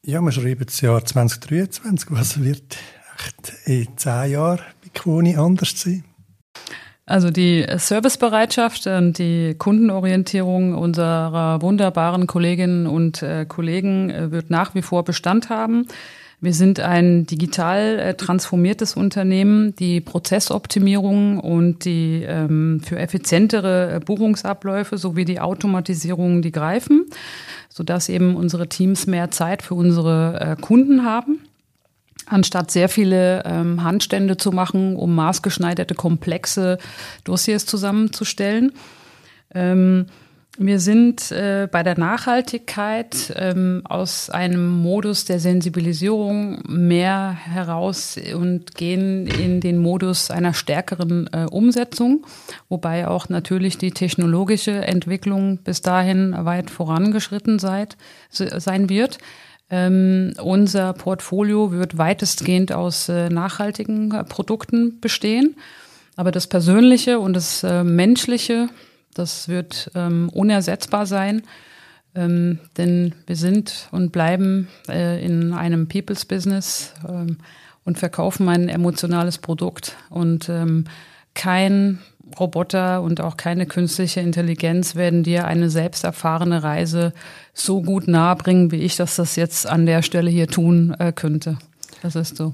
Ja, 0.04 0.22
wir 0.22 0.32
schreiben 0.32 0.66
das 0.66 0.82
Jahr 0.82 1.04
2023. 1.04 2.12
Was 2.12 2.44
wird 2.44 2.78
echt 3.18 3.54
in 3.66 3.98
zehn 3.98 4.32
Jahren 4.32 4.60
bei 4.84 4.90
Quoni 4.94 5.36
anders 5.36 5.80
sein? 5.80 6.04
Also 7.08 7.30
die 7.30 7.66
Servicebereitschaft 7.78 8.88
und 8.88 9.20
die 9.20 9.54
Kundenorientierung 9.56 10.74
unserer 10.74 11.62
wunderbaren 11.62 12.26
Kolleginnen 12.26 12.88
und 12.88 13.22
äh, 13.22 13.46
Kollegen 13.46 14.10
äh, 14.10 14.32
wird 14.32 14.50
nach 14.50 14.74
wie 14.74 14.82
vor 14.82 15.04
Bestand 15.04 15.50
haben. 15.50 15.88
Wir 16.46 16.54
sind 16.54 16.80
ein 16.80 17.26
digital 17.26 18.00
äh, 18.00 18.14
transformiertes 18.14 18.96
Unternehmen. 18.96 19.76
Die 19.76 20.00
Prozessoptimierung 20.00 21.42
und 21.42 21.84
die 21.84 22.24
ähm, 22.26 22.82
für 22.82 22.98
effizientere 22.98 24.00
Buchungsabläufe 24.06 24.98
sowie 24.98 25.26
die 25.26 25.42
Automatisierung, 25.42 26.42
die 26.42 26.54
greifen 26.54 27.08
sodass 27.76 28.08
eben 28.08 28.38
unsere 28.38 28.70
Teams 28.70 29.06
mehr 29.06 29.32
Zeit 29.32 29.62
für 29.62 29.74
unsere 29.74 30.40
äh, 30.40 30.62
Kunden 30.62 31.04
haben. 31.04 31.42
Anstatt 32.26 32.72
sehr 32.72 32.88
viele 32.88 33.44
ähm, 33.44 33.84
Handstände 33.84 34.38
zu 34.38 34.54
machen, 34.54 34.96
um 34.96 35.14
maßgeschneiderte, 35.14 35.94
komplexe 35.94 36.78
Dossiers 37.26 37.66
zusammenzustellen. 37.66 38.72
Ähm, 39.54 40.06
wir 40.58 40.80
sind 40.80 41.32
äh, 41.32 41.68
bei 41.70 41.84
der 41.84 42.00
Nachhaltigkeit 42.00 43.34
ähm, 43.36 43.82
aus 43.84 44.30
einem 44.30 44.70
Modus 44.70 45.26
der 45.26 45.40
Sensibilisierung 45.40 46.62
mehr 46.68 47.32
heraus 47.32 48.18
und 48.34 48.76
gehen 48.76 49.28
in 49.28 49.60
den 49.60 49.78
Modus 49.78 50.32
einer 50.32 50.54
stärkeren 50.54 51.30
äh, 51.34 51.46
Umsetzung, 51.52 52.26
wobei 52.70 53.08
auch 53.08 53.28
natürlich 53.28 53.78
die 53.78 53.92
technologische 53.92 54.86
Entwicklung 54.86 55.58
bis 55.58 55.82
dahin 55.82 56.34
weit 56.46 56.70
vorangeschritten 56.70 57.60
seid, 57.60 57.98
sein 58.30 58.90
wird. 58.90 59.18
Ähm, 59.70 60.34
unser 60.42 60.94
Portfolio 60.94 61.72
wird 61.72 61.98
weitestgehend 61.98 62.72
aus 62.72 63.10
äh, 63.10 63.30
nachhaltigen 63.30 64.14
äh, 64.14 64.24
Produkten 64.24 65.00
bestehen. 65.02 65.56
Aber 66.16 66.32
das 66.32 66.48
Persönliche 66.48 67.20
und 67.20 67.34
das 67.34 67.64
äh, 67.64 67.84
Menschliche 67.84 68.70
das 69.16 69.48
wird 69.48 69.90
ähm, 69.96 70.30
unersetzbar 70.30 71.08
sein, 71.08 71.42
ähm, 72.14 72.60
denn 72.78 73.16
wir 73.26 73.36
sind 73.36 73.88
und 73.92 74.12
bleiben 74.12 74.68
äh, 74.88 75.26
in 75.26 75.54
einem 75.54 75.88
People's 75.88 76.26
Business 76.26 76.94
ähm, 77.08 77.38
und 77.84 77.98
verkaufen 77.98 78.48
ein 78.50 78.70
emotionales 78.70 79.40
Produkt. 79.40 79.96
Und 80.10 80.50
ähm, 80.50 80.86
kein 81.34 82.00
Roboter 82.40 83.02
und 83.02 83.22
auch 83.22 83.38
keine 83.38 83.66
künstliche 83.66 84.20
Intelligenz 84.20 84.96
werden 84.96 85.24
dir 85.24 85.46
eine 85.46 85.70
selbst 85.70 86.04
erfahrene 86.04 86.64
Reise 86.64 87.14
so 87.54 87.82
gut 87.82 88.08
nahebringen, 88.08 88.72
wie 88.72 88.82
ich 88.82 88.96
das 88.96 89.16
das 89.16 89.36
jetzt 89.36 89.68
an 89.68 89.86
der 89.86 90.02
Stelle 90.02 90.30
hier 90.30 90.48
tun 90.48 90.96
äh, 91.00 91.12
könnte. 91.12 91.58
Das 92.02 92.16
ist 92.16 92.38
so. 92.38 92.54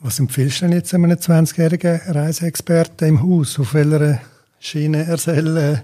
Was 0.00 0.18
empfiehlst 0.18 0.60
du 0.60 0.66
denn 0.66 0.74
jetzt 0.74 0.92
einem 0.94 1.12
20-jährigen 1.12 2.00
Reiseexperten 2.08 3.08
im 3.08 3.22
Haus? 3.22 3.58
Auf 3.60 3.74
welcher 3.74 4.20
Schiene 4.62 5.16
soll 5.18 5.56
äh, 5.56 5.78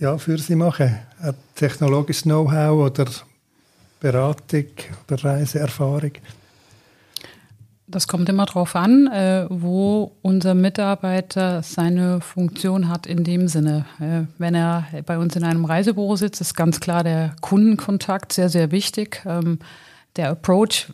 ja, 0.00 0.18
für 0.18 0.36
sie 0.38 0.56
machen? 0.56 0.98
Ein 1.22 1.34
technologisches 1.54 2.24
Know-how 2.24 2.90
oder 2.90 3.06
Beratung 4.00 4.64
oder 5.08 5.24
Reiseerfahrung? 5.24 6.10
Das 7.86 8.08
kommt 8.08 8.28
immer 8.28 8.46
darauf 8.46 8.74
an, 8.74 9.06
äh, 9.06 9.46
wo 9.50 10.16
unser 10.22 10.54
Mitarbeiter 10.54 11.62
seine 11.62 12.20
Funktion 12.20 12.88
hat 12.88 13.06
in 13.06 13.22
dem 13.22 13.46
Sinne. 13.46 13.84
Äh, 14.00 14.22
wenn 14.38 14.56
er 14.56 14.86
bei 15.06 15.18
uns 15.18 15.36
in 15.36 15.44
einem 15.44 15.64
Reisebüro 15.64 16.16
sitzt, 16.16 16.40
ist 16.40 16.56
ganz 16.56 16.80
klar 16.80 17.04
der 17.04 17.36
Kundenkontakt 17.40 18.32
sehr, 18.32 18.48
sehr 18.48 18.72
wichtig. 18.72 19.22
Ähm, 19.24 19.60
der 20.16 20.30
Approach, 20.30 20.88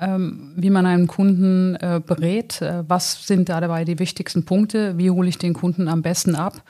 ähm, 0.00 0.52
wie 0.56 0.70
man 0.70 0.86
einen 0.86 1.06
Kunden 1.06 1.76
äh, 1.76 2.00
berät, 2.04 2.62
äh, 2.62 2.84
was 2.86 3.26
sind 3.26 3.48
da 3.48 3.60
dabei 3.60 3.84
die 3.84 3.98
wichtigsten 3.98 4.44
Punkte, 4.44 4.96
wie 4.98 5.10
hole 5.10 5.28
ich 5.28 5.38
den 5.38 5.54
Kunden 5.54 5.88
am 5.88 6.02
besten 6.02 6.34
ab 6.34 6.62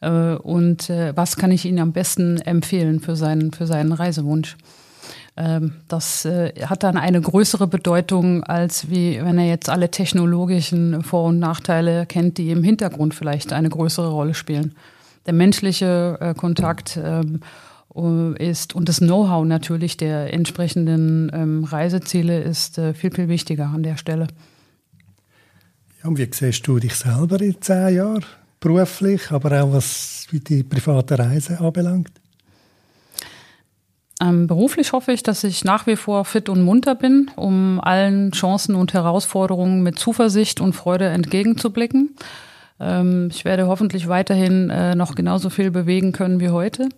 äh, 0.00 0.34
und 0.34 0.90
äh, 0.90 1.16
was 1.16 1.36
kann 1.36 1.50
ich 1.50 1.64
ihm 1.64 1.78
am 1.78 1.92
besten 1.92 2.38
empfehlen 2.38 3.00
für 3.00 3.16
seinen, 3.16 3.52
für 3.52 3.66
seinen 3.66 3.92
Reisewunsch. 3.92 4.56
Ähm, 5.36 5.74
das 5.88 6.24
äh, 6.24 6.52
hat 6.66 6.82
dann 6.82 6.96
eine 6.96 7.20
größere 7.20 7.66
Bedeutung, 7.66 8.44
als 8.44 8.90
wie 8.90 9.20
wenn 9.22 9.38
er 9.38 9.46
jetzt 9.46 9.68
alle 9.68 9.90
technologischen 9.90 11.02
Vor- 11.02 11.24
und 11.24 11.38
Nachteile 11.38 12.06
kennt, 12.06 12.38
die 12.38 12.50
im 12.50 12.62
Hintergrund 12.62 13.14
vielleicht 13.14 13.52
eine 13.52 13.68
größere 13.68 14.10
Rolle 14.10 14.34
spielen. 14.34 14.74
Der 15.26 15.34
menschliche 15.34 16.18
äh, 16.20 16.34
Kontakt 16.34 16.98
ähm, 17.02 17.36
äh, 17.36 17.73
ist 18.38 18.74
und 18.74 18.88
das 18.88 18.98
Know-how 18.98 19.44
natürlich 19.44 19.96
der 19.96 20.34
entsprechenden 20.34 21.30
ähm, 21.32 21.64
Reiseziele 21.64 22.42
ist 22.42 22.76
äh, 22.76 22.92
viel, 22.92 23.12
viel 23.12 23.28
wichtiger 23.28 23.66
an 23.66 23.84
der 23.84 23.96
Stelle. 23.96 24.26
Ja, 26.02 26.08
und 26.10 26.18
wie 26.18 26.28
siehst 26.30 26.66
du 26.66 26.78
dich 26.80 26.94
selber 26.96 27.40
in 27.40 27.60
zehn 27.60 27.94
Jahren 27.94 28.24
beruflich, 28.58 29.30
aber 29.30 29.62
auch 29.62 29.72
was 29.72 30.26
die 30.32 30.64
private 30.64 31.18
Reise 31.18 31.60
anbelangt? 31.60 32.10
Ähm, 34.20 34.46
beruflich 34.46 34.92
hoffe 34.92 35.12
ich, 35.12 35.22
dass 35.22 35.44
ich 35.44 35.64
nach 35.64 35.86
wie 35.86 35.96
vor 35.96 36.24
fit 36.24 36.48
und 36.48 36.62
munter 36.62 36.94
bin, 36.94 37.30
um 37.36 37.80
allen 37.80 38.32
Chancen 38.32 38.74
und 38.74 38.92
Herausforderungen 38.92 39.82
mit 39.82 39.98
Zuversicht 39.98 40.60
und 40.60 40.72
Freude 40.72 41.06
entgegenzublicken. 41.06 42.16
Ähm, 42.80 43.28
ich 43.30 43.44
werde 43.44 43.66
hoffentlich 43.66 44.08
weiterhin 44.08 44.70
äh, 44.70 44.94
noch 44.94 45.14
genauso 45.14 45.50
viel 45.50 45.70
bewegen 45.70 46.12
können 46.12 46.40
wie 46.40 46.50
heute. 46.50 46.88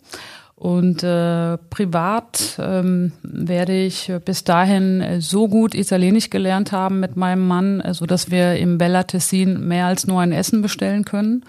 Und 0.57 1.03
äh, 1.03 1.59
privat 1.59 2.59
ähm, 2.59 3.13
werde 3.23 3.79
ich 3.79 4.11
bis 4.25 4.43
dahin 4.43 5.03
äh, 5.03 5.21
so 5.21 5.49
gut 5.49 5.75
Italienisch 5.75 6.31
gelernt 6.31 6.73
haben 6.73 6.99
mit 6.99 7.15
meinem 7.15 7.47
Mann, 7.47 7.81
äh, 7.83 7.93
so 7.93 8.07
dass 8.07 8.31
wir 8.31 8.57
im 8.57 8.79
Bella 8.79 9.03
Tessin 9.03 9.69
mehr 9.69 9.85
als 9.85 10.07
nur 10.07 10.23
ein 10.23 10.33
Essen 10.33 10.63
bestellen 10.63 11.05
können. 11.05 11.45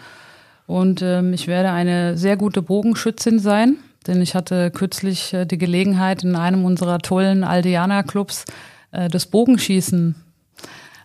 Und 0.65 1.01
ähm, 1.01 1.31
ich 1.31 1.47
werde 1.47 1.71
eine 1.71 2.17
sehr 2.17 2.35
gute 2.35 2.61
Bogenschützin 2.61 3.39
sein, 3.39 3.77
denn 4.07 4.21
ich 4.21 4.35
hatte 4.35 4.71
kürzlich 4.71 5.33
äh, 5.33 5.45
die 5.45 5.57
Gelegenheit, 5.57 6.25
in 6.25 6.35
einem 6.35 6.65
unserer 6.65 6.99
tollen 6.99 7.45
Aldeana-Clubs 7.45 8.43
äh, 8.91 9.07
das 9.07 9.25
Bogenschießen 9.27 10.15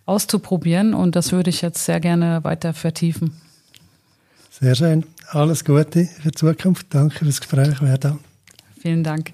auszuprobieren. 0.07 0.93
Und 0.93 1.15
das 1.15 1.31
würde 1.31 1.51
ich 1.51 1.62
jetzt 1.62 1.85
sehr 1.85 2.01
gerne 2.01 2.43
weiter 2.43 2.75
vertiefen. 2.75 3.41
Sehr 4.62 4.77
schön. 4.77 5.05
Alles 5.31 5.64
Gute 5.64 6.05
für 6.05 6.22
die 6.22 6.31
Zukunft. 6.31 6.87
Danke 6.90 7.25
fürs 7.25 7.40
Gespräch, 7.40 7.83
Werda. 7.83 8.16
Vielen 8.81 9.03
Dank. 9.03 9.33